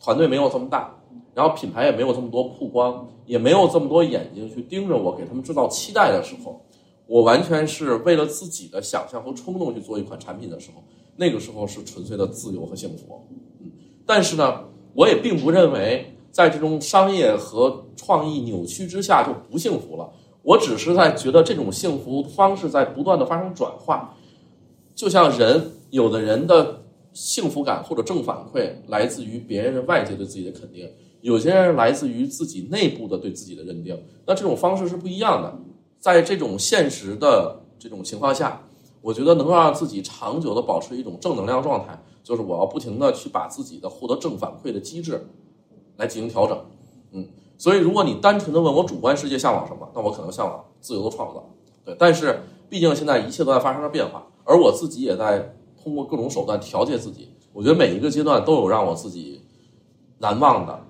[0.00, 0.94] 团队没有这么大，
[1.34, 6.60] 然后品牌也没有这么多曝光，也没有这么多眼睛去盯着我，给他们制造期待的时候，
[7.06, 10.82] 我完全是为了自己的想象和冲动去做一款产品的时候，
[11.16, 13.26] 那个时候是纯粹的自由和幸福。
[13.60, 13.70] 嗯，
[14.06, 20.10] 但是呢，我也并不认为在这种商业和创意扭曲之下就不幸福了。
[20.42, 24.16] 我只是在觉得这种幸福方式在不断的发生转化，
[24.94, 33.96] 就像人，有的人的幸福感或者正反馈来自于别人外界对自己的肯定，有些人来自于自己内部的对自己的认定。
[34.26, 35.56] 那这种方式是不一样的。
[36.00, 38.66] 在这种现实的这种情况下，
[39.02, 45.26] 我觉得能够让自己长久的保持一种正能量状态，就是我要不停的去把自己的获得正反馈的机制
[45.96, 46.56] 来进行调整。
[47.10, 51.44] 嗯，所以如果你单纯的问我主观世界向往什么，那我可能向往自由的创造。
[51.84, 57.28] 对，但是毕竟现在一切都在发生着变化，而我自己也在通过各种手段调节自己。
[57.52, 59.42] 我觉得每一个阶段都有让我自己
[60.18, 60.80] 难忘的，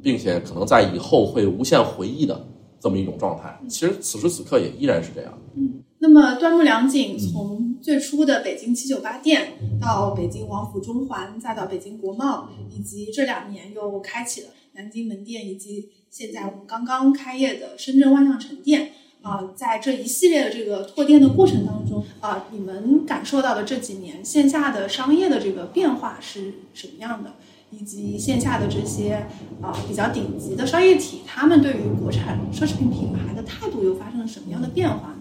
[0.00, 2.46] 并且可能在以后会无限回忆的
[2.78, 3.60] 这么一种状态。
[3.68, 5.38] 其实此时此刻也依然是这样。
[5.54, 18.90] 嗯那么端木良景从最初的北京七九八店，到北京王府中环，再到北京国贸，以及这两年又开启了南京门店，以及现在我们刚刚开业的深圳万象城店。
[19.22, 27.32] 啊，在这一系列的这个拓店的过程当中啊，你们感受到的这几年线下的商业的这个变化是什么样的？
[27.70, 29.26] 以及线下的这些
[29.62, 35.13] 啊比较顶级的商业体，他们对于国产奢侈品品牌的态度又发生了什么样的变化呢？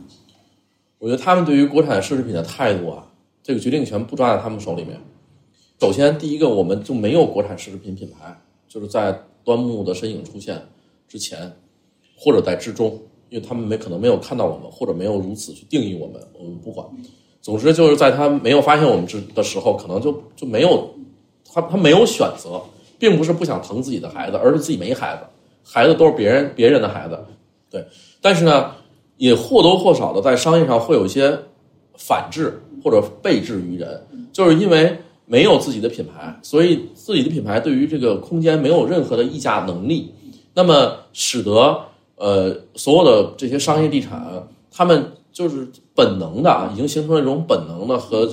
[1.03, 3.05] 我觉得他们对于国产奢侈品的态度啊，
[3.43, 4.97] 这个决定权不抓在他们手里面。
[5.81, 8.33] 首先，第一个，我们就没有国产奢侈品品牌，
[8.69, 10.61] 就是在端木的身影出现
[11.09, 11.51] 之前，
[12.17, 12.97] 或者在之中，
[13.27, 16.87] 因为他们没可能没有看到我们，或者没有如此去定义我们，我们不管。
[17.41, 20.89] 总之，就是在他没有发现我们之的时候，可能就就没有
[21.43, 22.61] 他他没有选择，
[22.97, 25.23] 并不是不想疼自己的孩子，而是自己没孩子，
[25.69, 27.19] 孩子都是别人别人的孩子，
[27.69, 27.85] 对。
[28.21, 28.71] 但是呢，
[29.23, 31.39] 也或多或少的在商业上会有一些
[31.97, 34.99] 反制或者被制于人，就是因为。
[35.25, 40.13] 没有自己的品牌，所以自己的品牌对于这个空间没有任何的议价能力，
[40.53, 41.79] 那么使得
[42.17, 45.65] 呃所有的这些商业地产，他们就是
[45.95, 48.29] 本能的啊，已经形成了一种本能的和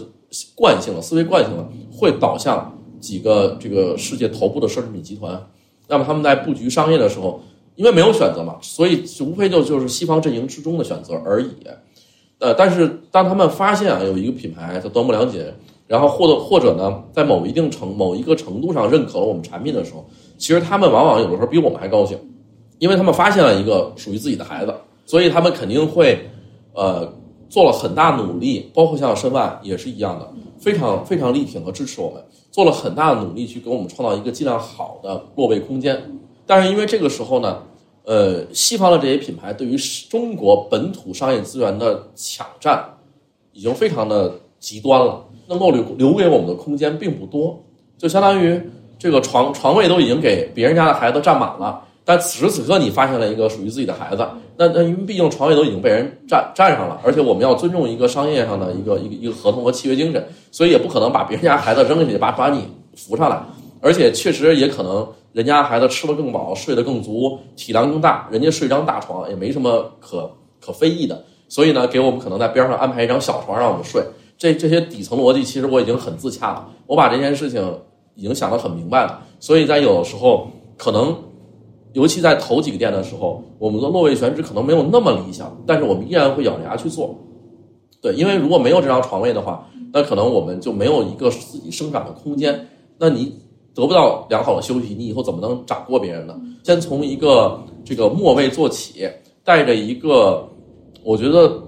[0.57, 5.41] 惯性了，思维惯性了，会导向几个这个世界头部的奢侈品集团。
[5.87, 7.41] 那么他们在布局商业的时候，
[7.81, 11.49] 因为没有选择嘛，所以无非就就是西方阵营之中的选择而已。
[12.39, 15.43] 呃，但是当他们发现啊有一个品牌叫端木良锦。
[15.87, 20.05] 然后或者或者呢，在某一定程某一个程度上认可了我们产品的时候，
[20.39, 22.17] 其实他们往往有的时候比我们还高兴，
[22.79, 24.73] 因为他们发现了一个属于自己的孩子，
[25.05, 26.31] 所以他们肯定会，
[26.75, 27.13] 呃，
[27.49, 32.23] 做了很大努力，包括像申万也是一样的，非常非常力挺和支持我们，
[32.53, 36.01] 做了很大的努力去给我们创造一个尽量好的落位空间。
[36.47, 37.65] 但是因为这个时候呢，
[38.05, 39.77] 呃，西方的这些品牌对于
[40.09, 42.85] 中国本土商业资源的抢占，
[43.53, 45.25] 已经非常的极端了。
[45.49, 47.61] 能够留留给我们的空间并不多，
[47.99, 48.63] 就相当于
[48.97, 54.25] 这个床床位都已经给别人家的孩子占满了，但此时此刻你发现了一个属于自己的孩子，
[54.57, 63.43] 那那因为毕竟床位都已经被人占占上了，而且我们要尊重一个商业上的一个一个一个合同和契约精神，所以也不可能把别人家孩子扔下去把把你扶上来，
[63.81, 74.03] 而且确实也可能人家孩子吃的更饱，睡得更足，体量更大，人家睡张大床也没什么可可非议的，所以呢，给我们可能在边上安排一张小床让我们睡。
[74.37, 76.69] 这这些底层逻辑，其实我已经很自洽了。
[76.87, 77.63] 我把这件事情
[78.15, 79.23] 已经想得很明白了。
[79.39, 81.15] 所以在有的时候，可能
[81.93, 87.15] 尤其在头几个店的时候，我们的落位选址可能没有那么理想，但是我们依然会咬着牙去做。
[88.01, 92.69] 对，因为如果没有这张床位的话，那可能我们就没有一个自己生长的空间。
[92.99, 93.41] 那你
[93.81, 96.39] 得不到良好的休息，你以后怎么能掌过别人呢？
[96.63, 99.09] 先从一个这个末位做起，
[99.43, 100.49] 带着一个，
[101.03, 101.65] 我觉得。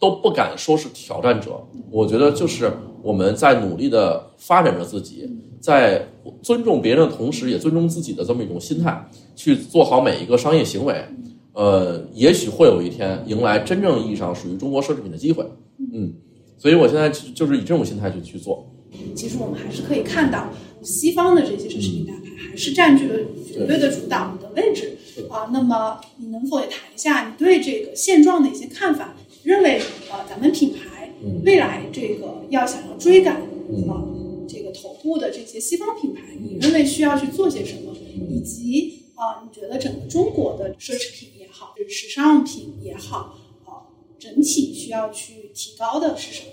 [0.00, 5.28] 都不敢说是挑战者，我觉得就是我们在努力的发展着自己，
[5.60, 6.02] 在
[6.40, 9.06] 尊重别人的同时，也尊重自己的这么一种心态，
[9.36, 11.04] 去做好每一个商业行为。
[11.52, 15.44] 呃，也许会有一天迎来真正意义上属于中国奢侈品的机会。
[15.92, 16.14] 嗯，
[16.56, 18.66] 所以我现在就是以这种心态去去做。
[19.14, 20.48] 其实我们还是可以看到，
[20.82, 24.96] 西方的这些奢侈品大牌还是占据了绝对的主导的位置
[25.28, 25.50] 啊。
[25.52, 29.14] 那么，你能否也谈一下你对这个现状的一些看法？
[29.42, 31.10] 认为呃，咱们品牌
[31.44, 34.04] 未来这个要想要追赶啊，
[34.46, 37.94] 这个头部的这些西方品牌，你认为需要去做些什么？
[38.28, 46.52] 以及啊，你觉得整个中国的奢侈品也好，就是时尚品也好，啊，整体需要去提高的是什么？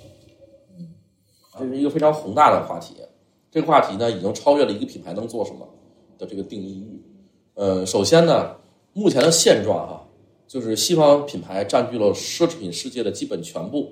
[0.79, 0.95] 嗯，
[1.59, 2.95] 这是一个非常宏大的话题。
[3.51, 5.67] 这个话题呢，已经超越了一个品牌能做什么
[6.17, 7.01] 的这个定义域。
[7.55, 8.55] 呃，首先呢，
[8.93, 10.03] 目前的现状啊。
[10.49, 13.91] 就是西方品牌占据了奢侈品世界的基本全部，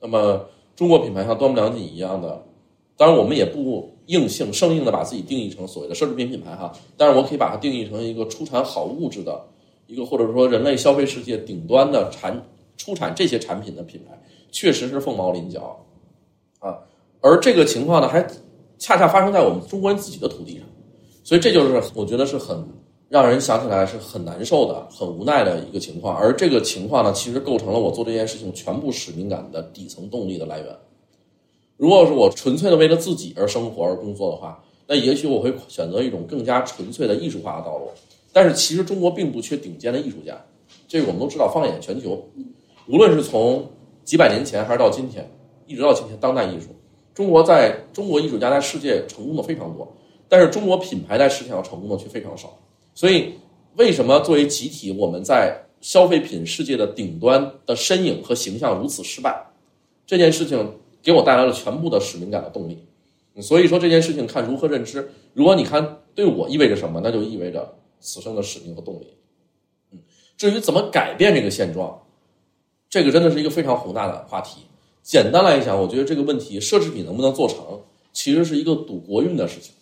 [0.00, 2.46] 那么中国品牌像端木良锦一样的，
[2.96, 9.38] 当然我们也不硬性生硬的把自己定义成所谓的奢侈品品牌哈，但是我可以把它定义成一个出产好物质的
[9.86, 12.42] 一个或者说人类消费世界顶端的产
[12.78, 14.18] 出产这些产品的品牌，
[14.50, 15.84] 确实是凤毛麟角
[16.60, 16.78] 啊，
[17.20, 18.26] 而这个情况呢，还
[18.82, 20.66] 恰恰发生在我们中国人自己的土地上，
[21.22, 22.66] 所以这就是我觉得是很。
[23.08, 30.68] 让人想起来是很难受的、很无奈的一个情况，而这个情况呢，其实构成了我做这件事情全部使命感的底层动力的来源。
[31.76, 37.90] 如果是我纯粹的为了自己而生活而工作的话，那也许我会选择一种更加纯粹的艺术化的道路。
[38.32, 40.34] 但是，其实中国并不缺顶尖的艺术家，
[40.88, 41.52] 这个我们都知道。
[41.52, 42.18] 放眼全球，
[42.88, 43.68] 无论是从
[44.04, 45.30] 几百年前还是到今天，
[45.66, 46.68] 一直到今天，当代艺术，
[47.14, 49.96] 中国在中国艺术家在世界成功的非常多，
[50.28, 52.58] 但是中国品牌在世界上成功的却非常少。
[52.94, 53.34] 所以，
[53.76, 59.46] 为什么作为集体，我们在消费品世界的顶端的身影和形象如此失败？
[60.06, 62.86] 这件事情给我带来了全部的使命感的动力。
[63.40, 65.10] 所以说，这件事情看如何认知。
[65.32, 69.16] 如果你看对我意味着什么，那就意味着此生的使命和动力。
[69.90, 69.98] 嗯，
[70.36, 72.02] 至于怎么改变这个现状，
[72.90, 74.62] 这个真的是一个非常宏大的话题。
[75.02, 77.58] 简单来讲，我觉得这个问题奢侈品能不能做成，
[78.12, 79.72] 其实是一个赌国运的事情。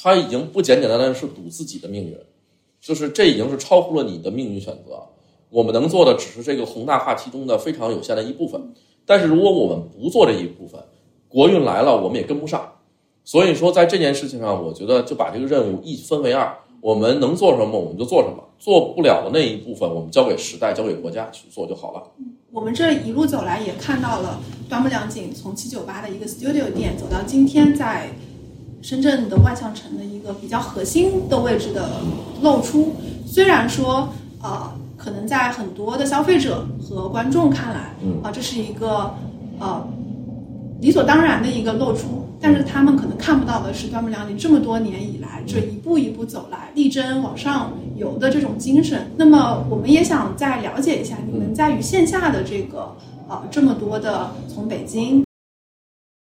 [0.00, 2.16] 它已经不简简单单是赌自己的命运，
[2.80, 5.02] 就是这已经是超乎了你的命运选择。
[5.50, 8.72] 我们能做的只是这个宏大话题中的非常有限的一部分。
[9.04, 10.80] 但是如果我们不做这一部分，
[11.28, 12.72] 国运来了，我们也跟不上。
[13.24, 22.02] 所以说，在这件事情上，我觉得就把这个任务一分为二，我们能做什么我们就做什么，做不了的那一部分，我们交给时代、交给国家去做就好了。
[22.52, 24.38] 我们这一路走来，也看到了
[24.68, 28.08] 端木良景从七九八的一个 studio 店走到今天在
[28.80, 31.88] 深圳的万象城的一个比较核心的位置的
[32.40, 32.94] 露出。
[33.26, 34.08] 虽然说，
[34.40, 37.92] 呃，可能在很多的消费者和观众看来，
[38.22, 39.12] 啊，这是一个
[39.58, 39.84] 呃
[40.80, 49.08] 理所当然的一个露出，但是他们可能看不到的是端木良林这么多年以来这一步一步走来、力争往上游的这种精神。
[49.16, 52.96] 那么，我们也想再了解一下你们在与线下的这个
[53.28, 55.24] 呃这么多的从北京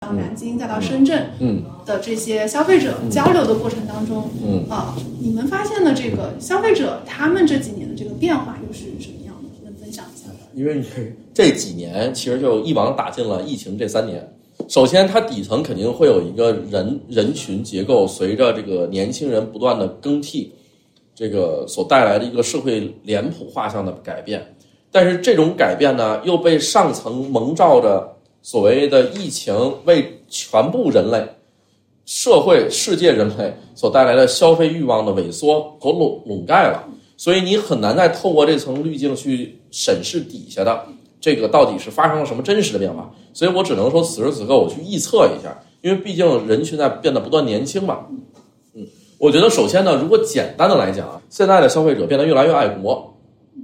[0.01, 9.49] 到南京再到深圳，嗯的这些消费者交流的过程当中，嗯啊，你们发现的这个消费者他们这几年的这个变化又是什么样的？
[9.65, 10.35] 能分享一下吗？
[10.53, 10.83] 因为
[11.33, 14.31] 这几年其实就一网打尽了疫情这三年。
[14.71, 20.53] 首先，它底层肯定会有一个人人群结构，随着这个年轻人不断的更替，
[21.13, 24.55] 这个所带来的一个社会脸谱画像的改变。
[24.89, 29.53] 但是这种改变呢，又被上层蒙罩着所谓的疫情
[29.83, 31.21] 为全部人类、
[32.05, 36.87] 社会、世界人类所带来的消费欲望的萎缩所笼笼盖了。
[37.17, 40.85] 所以你很难再透过这层滤镜去审视底下的
[41.21, 43.09] 这个到底是发生了什么真实的变化。
[43.31, 48.07] 所以我只能说，此时此刻我去臆测一下，因为毕竟人群在变得不断年轻嘛。
[48.73, 48.85] 嗯，
[49.17, 53.07] 我觉得首先呢，如果简单的来讲啊，现在的消费者变得越来越爱国。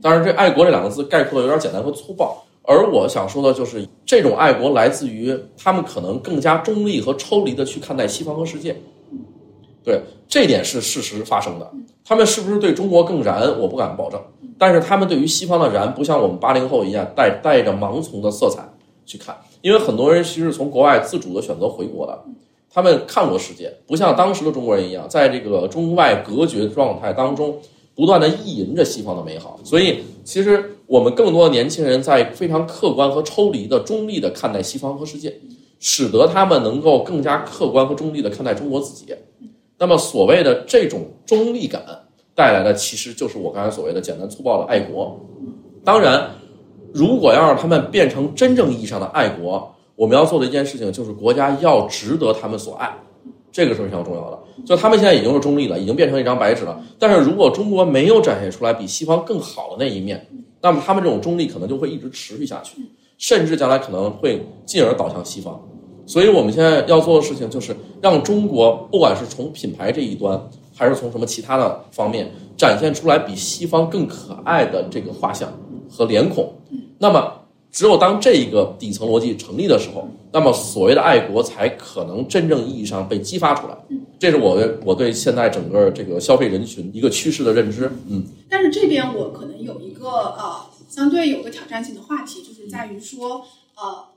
[0.02, 2.46] 当然，这“爱国”这两个字概括的有点简单和粗暴。
[2.62, 8.76] 而我想说的就是，这种爱国来自于他们可能更加中立和抽离的去看待西方和世界。
[9.88, 11.72] 对，这点是事实发生的。
[12.04, 14.20] 他们是不是对中国更燃，我不敢保证。
[14.58, 18.68] 但是他们对于西方的燃，不像我们八零后一样带带着盲从的色彩
[19.06, 22.22] 去看，因为很多人其实从国外自主的选择回国的，
[22.70, 27.58] 他们看过世界，不像当时的中国人一样，在这个中外隔绝状态当中，
[27.96, 29.58] 不断的意淫着西方的美好。
[29.64, 35.40] 所以，其实我们更多的年轻人在非常客观和抽离的中立的看待西方和世界，
[35.80, 39.14] 使得他们能够更加客观和中立的看待中国自己。
[39.80, 41.84] 那么，所谓的这种中立感
[42.34, 45.20] 带来的，其实就是我刚才所谓的简单粗暴的爱国。
[45.84, 46.30] 当然，
[46.94, 52.92] 如果要让他们变成真正意义上的爱国，我们要做的一件事情就是国家要值得他们所爱，
[53.52, 54.40] 这个是非常重要的。
[54.66, 56.84] 就他们现在已经是中立了，已经变成一张白纸了。
[56.98, 60.28] 但是如果中国没有展现出来比西方更好的那一面，
[60.62, 62.82] 那么他们这种中立可能就会一直持续下去，
[63.18, 65.60] 甚至将来可能会进而导向西方。
[66.08, 70.42] 所以我们现在要做的事情就是让中国，不管是从品牌这一端，
[70.74, 75.52] 还是从什么其他的方面，展现出来比西方更可爱的这个画像
[75.90, 76.50] 和脸孔。
[76.98, 77.34] 那么，
[77.72, 83.78] 只有当这一个底层逻辑成立的时候，那么所谓的爱国才可能真正意义上被激发出来。
[84.18, 87.92] 这是我我对现在整个这个消费人群一个趋势的认知。
[88.08, 90.56] 嗯，但是这边我可能有一个呃
[90.88, 93.42] 相对有个挑战性的话题，就是在于说
[93.76, 94.16] 呃。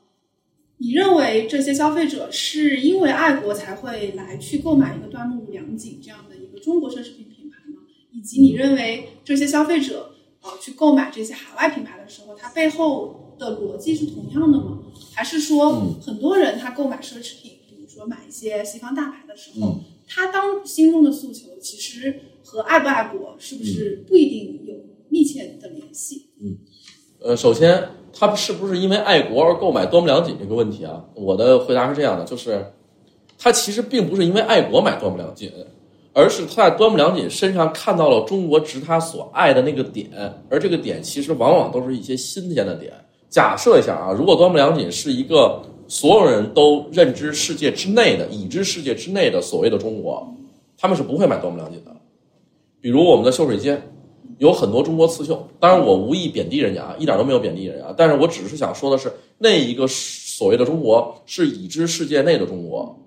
[0.83, 7.83] 你认为这些消费者是因为爱国才会来去购买一个端木良锦这样的一个中国奢侈品品牌吗？
[8.13, 14.79] 以及你认为这些消费者呃去购买这些海外品牌的时候，它背后的逻辑是同样的吗？
[15.15, 24.77] 还是说很多人他购买奢侈品，比如说买一些西方大牌的时候，他当心中的诉求其实和爱不爱国是不是不一定有
[25.11, 26.31] 密切的联系？
[26.41, 26.57] 嗯，
[27.19, 28.00] 呃，首先。
[28.13, 31.03] 他是不是因为爱国而购买端木良锦这个问题啊？
[31.15, 32.73] 我的回答是这样的，就是
[33.39, 35.51] 他其实并不是因为爱国买端木良锦，
[36.13, 40.11] 而是他在端木良锦身上看到了中国值他所爱的那个点，
[40.51, 42.93] 而这个点其实往往都是一些新鲜的点。
[43.29, 50.29] 假设一下啊，如果端木良锦是一个所有人都认知世界之内的、已知世界之内的所谓的中国，
[50.77, 51.91] 他们是不会买端木良锦的。
[52.81, 53.81] 比如我们的秀水街。
[54.41, 57.95] 有很多中国刺绣，当然我无意贬低人家啊，一点都没有贬低人家。
[57.95, 62.99] 但是我只是想说的是，那一个所谓的中国是已知世界内的中国，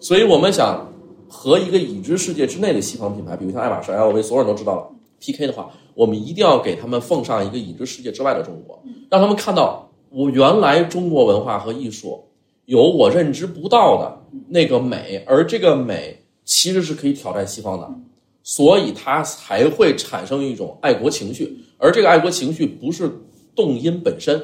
[0.00, 0.86] 所以我们想
[1.26, 8.78] 和一个已知世界之内的西方品牌，比如像爱马仕、LV，所有人都知道了 PK 的话，我们一定要给他们奉上一个已知世界之外的中国，
[9.08, 12.22] 让他们看到我原来中国文化和艺术
[12.66, 17.90] 有我认知不到的那个美，而这个美其实是可以挑战西方的。
[18.42, 23.10] 所以他才会产生一种爱国情绪，而这个爱国情绪不是
[23.54, 24.40] 动因本身，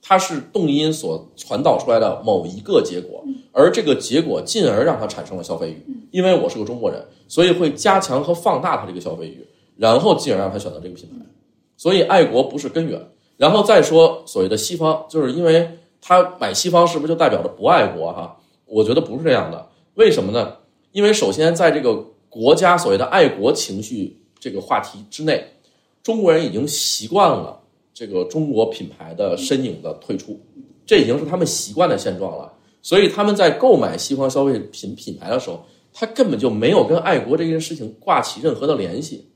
[0.00, 5.86] 它是动因所传导出来的某一个结果，而这个结果进而让他产生了消费欲。
[6.10, 9.46] 因为我是个中国人，所以会加强和放大他这个消费欲，
[9.76, 11.24] 然后进而让他选择这个品牌。
[11.76, 13.00] 所以爱国不是根源。
[13.38, 18.12] 然后再说所谓的西方，就是因为他买西方是不是就代表着不爱国？
[18.12, 18.36] 哈，
[18.66, 19.68] 我觉得不是这样的。
[19.94, 20.58] 为什么呢？
[20.92, 25.44] 因为首先在这个国家所谓的爱国情绪这个话题之内，
[26.02, 27.60] 中国人已经习惯了
[27.92, 30.40] 这个中国品牌的身影的退出，
[30.86, 32.50] 这已经是他们习惯的现状了。
[32.80, 35.60] 所以他们在购买西方消费品品牌的时候，
[35.92, 39.28] 他根本就没有跟爱国这件事情挂起任何的联系，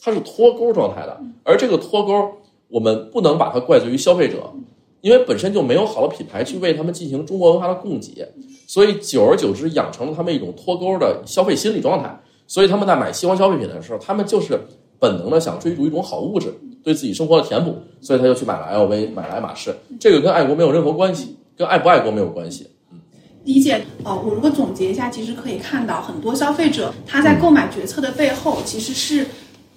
[0.00, 1.20] 它是脱钩状态的。
[1.44, 2.32] 而这个脱钩。
[2.70, 4.52] 我们不能把它怪罪于消费者，
[5.00, 8.28] 因为本身就没有好的品牌去为他们进行中国文化的供给，
[8.66, 12.20] 所以久而久之养成了他们一种脱钩的消费心理状态。
[12.48, 14.58] 所以他们在买西方消费品的时候，他们就是
[14.98, 19.72] 本能的想追逐一种好物质，对自己生活的填补，所以他就去买了 LV，买了爱马仕。
[20.00, 22.66] 这个跟爱国没有任何关系，跟爱不爱国没有关系。
[22.90, 22.98] 嗯，
[23.44, 23.80] 理解。
[24.02, 29.26] 哦，我如果总结一下，其实可以看到很多消费者他在购买决策的背后，其实是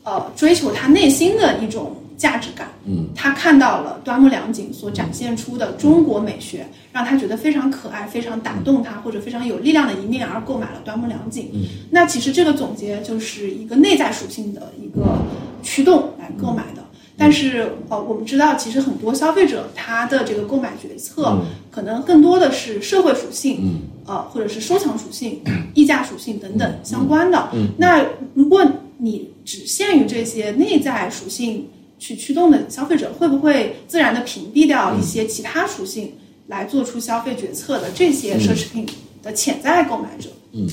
[0.04, 1.96] 呃追求他内心的一种。
[2.22, 11.50] 价值感，嗯，他看到了端木良景所展现出的中国美学，让他觉得非常可爱、非常打动他，或者非常有力量的一面，而购买了端木良景。
[11.52, 15.18] 嗯，那其实这个总结就是一个内在属性的一个
[15.64, 16.84] 驱动来购买的。
[17.18, 21.40] 但是，呃，我们知道，其实很多消费者他的这个购买决策，
[21.72, 25.42] 可能更多的是社会属性，嗯，呃，或者是收藏属性、
[25.74, 27.50] 溢价属性等等相关的。
[27.54, 28.06] 嗯，那
[28.36, 28.64] 如果
[28.98, 31.68] 你只限于这些内在属性，
[32.02, 36.12] 去驱动的消费者会不会自然的屏蔽掉一些其他属性
[36.48, 38.88] 来做出消费决策的这些奢侈品
[39.22, 40.28] 的潜在购买者？
[40.52, 40.68] 嗯，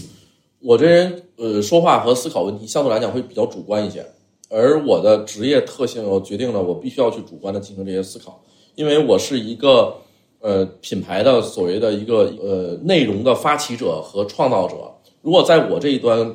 [0.61, 4.03] 我这人呃说话和思考问题相对来讲会比较主观一些，
[4.49, 8.43] 而我的职业特性又决定了我必须要去主观的进行这些思考，
[8.75, 9.95] 因为我是一个
[10.41, 14.77] 呃品牌的所谓的一个呃内容的发起者和创造者，
[15.21, 16.35] 如果在我这一端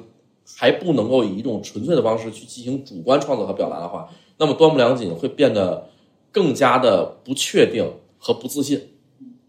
[0.55, 4.07] 还不能够以一种纯粹的方式去进行主观创作和表达的话。
[4.38, 5.88] 那么端木良锦会变得
[6.31, 8.81] 更加的不确定和不自信，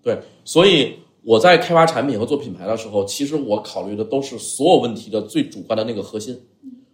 [0.03, 6.39] 对，所以我在开发产品和做品牌的时候，其实我考虑的都是所有问题的最主观的那个核心，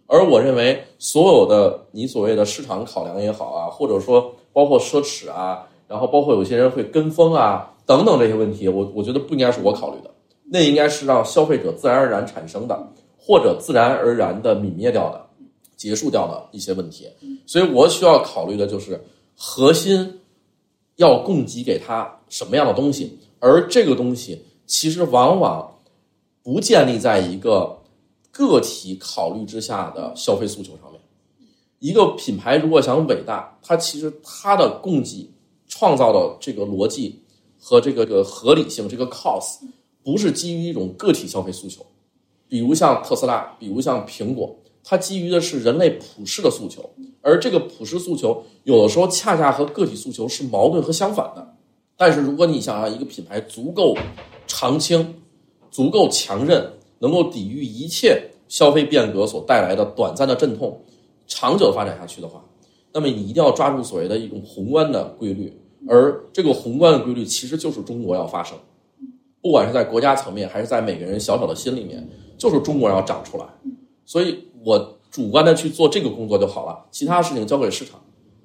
[0.07, 10.09] 而我认为所有的你所谓的市场考量也好啊，或者说包括奢侈啊，然后包括有些人会跟风啊等等这些问题，我我觉得不应该是我考虑的，
[10.45, 12.87] 那应该是让消费者自然而然产生的，
[13.17, 15.25] 或者自然而然的泯灭掉的。
[15.81, 17.07] 结束掉的一些问题，
[17.47, 19.03] 所以我需要考虑的就是
[19.35, 20.19] 核心
[20.97, 25.79] 要供给给他什么样的东西，而这个东西其实往往
[26.43, 27.81] 不建立在一个
[28.29, 31.01] 个体考虑之下的消费诉求上面。
[31.79, 35.31] 一个品牌如果想伟大，它其实它的供给
[35.67, 37.23] 创造的这个逻辑
[37.59, 39.61] 和这个个合理性，这个 cost
[40.03, 41.83] 不是基于一种个体消费诉求，
[42.47, 44.55] 比如像特斯拉，比如像苹果。
[44.83, 46.89] 它基于的是人类普世的诉求，
[47.21, 51.55] 而这个普世诉求有的时候恰恰和个体诉求是矛盾和相反的。
[51.95, 53.95] 但是如果你想让一个品牌足够
[54.47, 55.21] 长青、
[55.69, 60.81] 足够强韧，能够抵御一切消费变革所带来的短暂的阵痛，
[61.27, 62.43] 长久的发展下去的话，
[62.91, 65.53] 那么你一定要抓住所谓的一种宏观的规律，
[65.87, 68.57] 而这个宏观的规律其实就是中国要发生，
[69.41, 73.45] 不管是在国家层面还是在每个人小小的心里面，就是中国要长出来，
[74.05, 74.47] 所以。
[74.63, 77.99] 我主观的去做这个工作就好了，其他事情交给市场，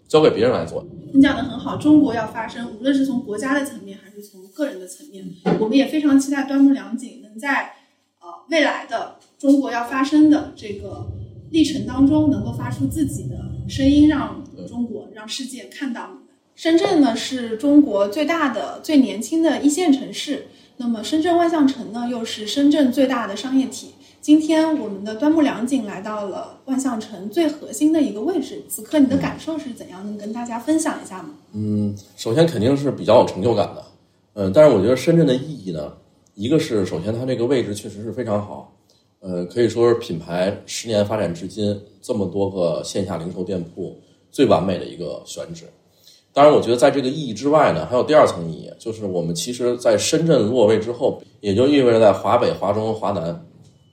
[0.09, 0.85] 交给别人来做。
[1.13, 5.25] 你讲的很好，中国要发生，无论是从国家的层面还是从个人的层面，
[5.61, 7.73] 我们也非常期待端木良景能在
[8.21, 11.07] 呃未来的中国要发生的这个
[11.51, 13.37] 历程当中，能够发出自己的
[13.69, 16.23] 声音，让中国让世界看到你们。
[16.55, 20.47] 深圳呢是中国最大的、最年轻的一线城市，
[20.79, 23.93] 那么深圳万象城呢又是深圳最大的商业体。
[24.27, 30.05] 今天我们的端木良景来到了万象城最核心的一个位置，此刻你的感受是怎样？
[30.05, 31.29] 能跟大家分享一下吗？
[31.53, 33.85] 嗯，首先肯定是比较有成就感的，
[34.35, 35.93] 嗯，但是我觉得深圳的意义呢，
[36.35, 38.73] 一个是首先它这个位置确实是非常好，
[39.21, 43.97] 呃，可以说是品牌十年发展至今这么多个线下零售店铺
[44.33, 45.67] 最完美的一个选址。
[46.33, 53.41] 当然，我觉得在这个意义之外呢，还有第二层意义，就是我们其实在深圳落位之后，也就意味着在华北、华中、华南。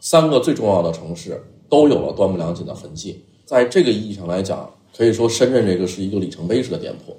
[0.04, 7.16] 三个最重要的城市都有了端木良锦的痕迹，在这个意义上来讲，可以说深圳这个是一个里程碑式的店铺。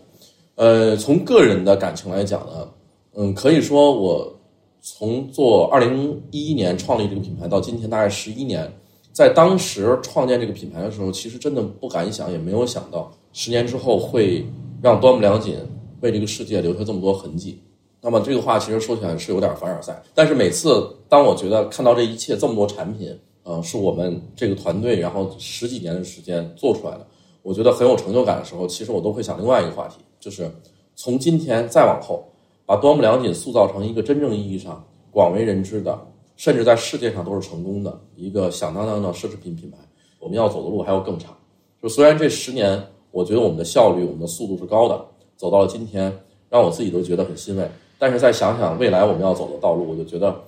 [0.57, 2.68] 呃，从个人的感情来讲呢，
[3.14, 4.39] 嗯，可以说我
[4.82, 8.70] 从做二零一一年创立这个品牌到今天大概十一年，
[9.12, 14.45] 在当时创建这个品牌的时候，其实真的不敢想，也没有想到十年之后会
[14.82, 15.57] 让端木良锦
[16.03, 17.62] 为这个世界留下这么多痕迹。
[18.07, 27.07] 那么这个话其实说起来是有点凡尔赛，但是每次当我觉得看到这一切这么多产品，呃，是我们这个团队然后十几年的时间做出来的，
[27.40, 30.50] 我觉得很有成就感的时候，其实我都会想另外一个话题，就是
[30.94, 32.30] 从今天再往后，
[32.66, 35.98] 把端木良锦塑造成一个真正意义上广为人知的，
[36.36, 39.78] 甚至在世界上都是成功的一个响当当的奢侈品品牌。
[40.20, 41.34] 我们要走的路还要更长。
[41.82, 45.02] 就虽然这十年，我觉得我们的效率、我们的速度是高的，
[45.38, 46.12] 走到了今天，
[46.50, 47.66] 让我自己都觉得很欣慰。
[48.05, 50.38] 但是再想想未来我们要走的道路，我就觉得，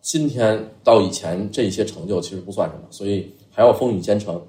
[0.00, 4.40] 今天到以前这些成就其实不算什么，所以还要风雨兼程，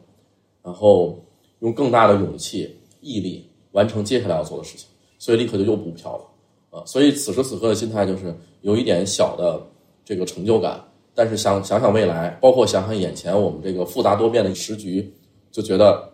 [0.62, 1.18] 然后
[1.62, 4.88] 用更大的勇气、毅力完成接下来要做的事情。
[5.18, 9.60] 所以立刻就又补票了，啊，所以此时此刻的心态就是有一点小的
[10.06, 10.80] 这个成就感，
[11.16, 15.12] 但是想想想未来，包括想想眼前我们这个复杂多变的时局，
[15.52, 16.08] 就觉得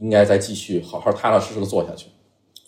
[0.00, 2.06] 应该再继续好好踏踏实实的做下去，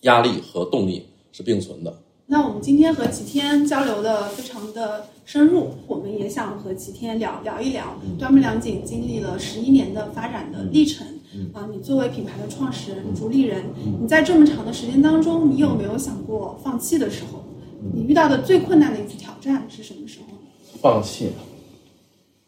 [0.00, 1.96] 压力和动力是并存的。
[2.32, 11.06] 那我们今天和齐天交流的非常的深入，我们也想和齐天聊聊一聊端木良锦经历了十一年的发展的历程。
[11.52, 13.64] 啊，你作为品牌的创始人、主理人，
[14.00, 17.40] 你在这么长的时间当中，你有没有想过放弃的时候？
[17.92, 20.78] 你遇到的最困难的一次挑战是什么时候？
[20.80, 21.32] 放弃。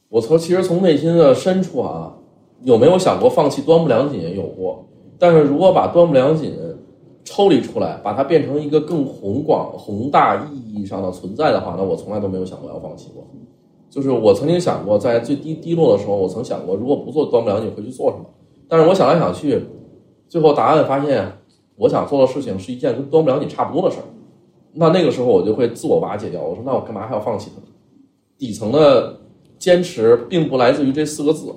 [0.09, 2.14] 我从其实从内心的深处啊，
[2.62, 4.87] 有没有想过放弃端木良锦也有过，
[5.18, 6.55] 但是如果把端木良锦
[7.25, 13.27] 抽离出来，把它变成一个更宏广、宏大意义上的存在的话，那我从来都没有想过要放弃过。
[13.89, 18.25] 就是我曾经想过，在最低低落的时候，我曾想过，如果不做端木良锦，会去做什么？
[18.68, 19.64] 但是我想来想去，
[20.29, 21.33] 最后答案发现，
[21.77, 24.05] 我想做的事情是一件跟端木良锦差不多的事儿。
[24.75, 26.43] 那那个时候我就会自我瓦解掉。
[26.43, 27.68] 我说，那我干嘛还要放弃它呢？
[28.37, 29.16] 底层的
[29.59, 31.55] 坚持并不来自于这四个字，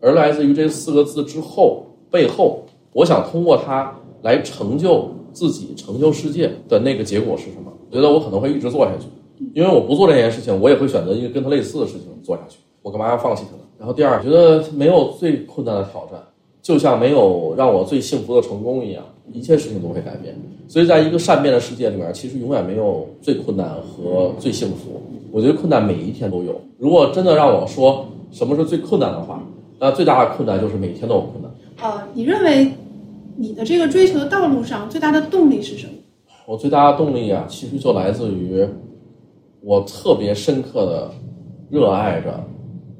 [0.00, 2.62] 而来自于这四个字之后背后，
[2.94, 3.96] 我想通过它。
[4.22, 7.72] 来成就自己、成就世界的那个结果是什么？
[7.90, 9.06] 我觉得我可能会一直做下去，
[9.54, 12.58] 因为我不做这件事情，我也会选择一个跟他类似的事情做下去。
[12.82, 13.62] 我干嘛要放弃它呢？
[13.78, 16.20] 然后第二，觉得没有最困难的挑战，
[16.62, 19.02] 就像没有让我最幸福的成功一样，
[19.32, 20.34] 一切事情都会改变。
[20.68, 25.02] 所以，在一个善变的世界里面，其实永远没有最困难和最幸福。
[25.32, 26.60] 我觉得困难每一天都有。
[26.78, 29.42] 如果真的让我说什么是最困难的话，
[29.78, 31.50] 那最大的困难就是每天都有困难。
[31.82, 32.70] 呃，你认为？
[33.40, 35.94] 你的这个追求的道路上最大的动力是什么？
[36.44, 38.68] 我最大的动力啊，其实就来自于
[39.62, 41.10] 我特别深刻的
[41.70, 42.38] 热爱着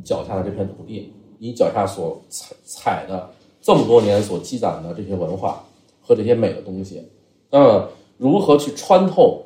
[0.02, 3.28] 脚下的这片土地，你脚下所踩踩的
[3.60, 5.62] 这么多年所积攒的这些文化
[6.00, 7.02] 和这些美的东西，
[7.50, 7.86] 那
[8.16, 9.44] 如何去穿透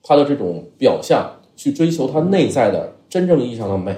[0.00, 3.92] 它的这种表象，去追求它内在的真正意义上的美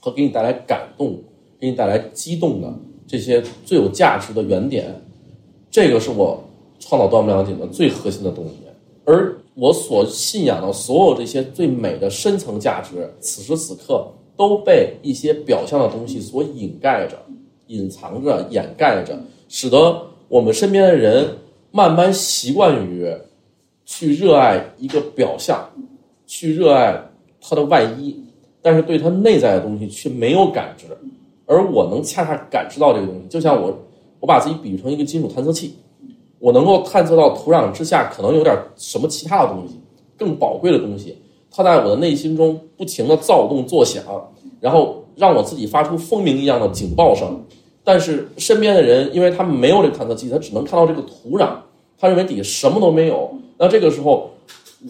[0.00, 1.16] 和给你带来感动、
[1.60, 2.74] 给你带来激动的
[3.06, 4.92] 这些最有价值的原点？
[5.74, 6.40] 这个是我
[6.78, 8.50] 创造端木良锦的最核心的动力，
[9.04, 14.06] 而我所信仰的所有这些最美的深层价值，此时此刻
[14.36, 17.18] 都被一些表象的东西所掩盖着、
[17.66, 19.18] 隐藏着、掩盖着，
[19.48, 21.38] 使得我们身边的人
[21.72, 23.12] 慢慢习惯于
[23.84, 25.68] 去热爱一个表象，
[26.24, 27.02] 去热爱
[27.40, 28.16] 它的外衣，
[28.62, 30.86] 但是对它内在的东西却没有感知，
[31.46, 33.76] 而我能恰恰感知到这个东西，就像我。
[34.24, 35.74] 我把自己比喻成一个金属探测器，
[36.38, 39.78] 我能够探测到土壤之下可能有点什么其他的东西，
[40.16, 41.18] 更宝贵的东西，
[41.50, 44.02] 它在我的内心中不停的躁动作响，
[44.62, 47.38] 然后让我自己发出蜂鸣一样的警报声。
[47.84, 51.50] 但是身边的人，因为他们没有这个探测器，他只能看到这个土壤，
[51.98, 53.30] 他认为底下什么都没有。
[53.58, 54.30] 那这个时候，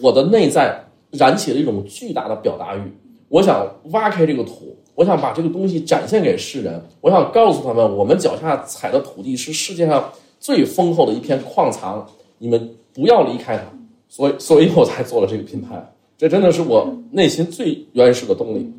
[0.01, 0.81] 我的内在
[1.11, 2.89] 燃起了一种巨大的表达欲，
[3.27, 4.77] 我想挖开这个土。
[4.95, 13.63] 我想把这个东西展现给世人，我想告诉他们，我们脚下踩的土地是世界上最丰厚的一片矿藏，你们不要离开它。
[14.07, 15.93] 所以，所以我才做了这个品牌。
[16.17, 18.71] 这真的是我内心最原始的动力。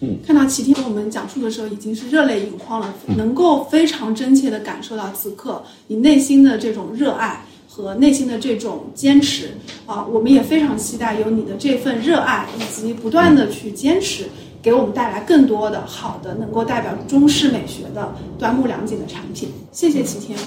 [0.00, 9.52] 嗯，看到齐天给我们讲述的时候，已经是热泪盈眶了，能够非常真切的感受到此刻你内心的这种热爱和内心的这种坚持
[9.86, 10.04] 啊！
[10.12, 14.26] 我们也非常期待有你的这份热爱以及不断的去坚持。
[14.62, 19.52] 给我们带来更多的好的，能够代表中式美学的端木良景的产品。
[19.72, 20.38] 谢谢齐天。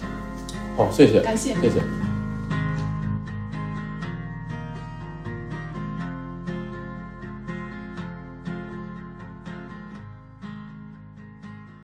[0.77, 2.04] 好，谢谢，感谢，谢谢。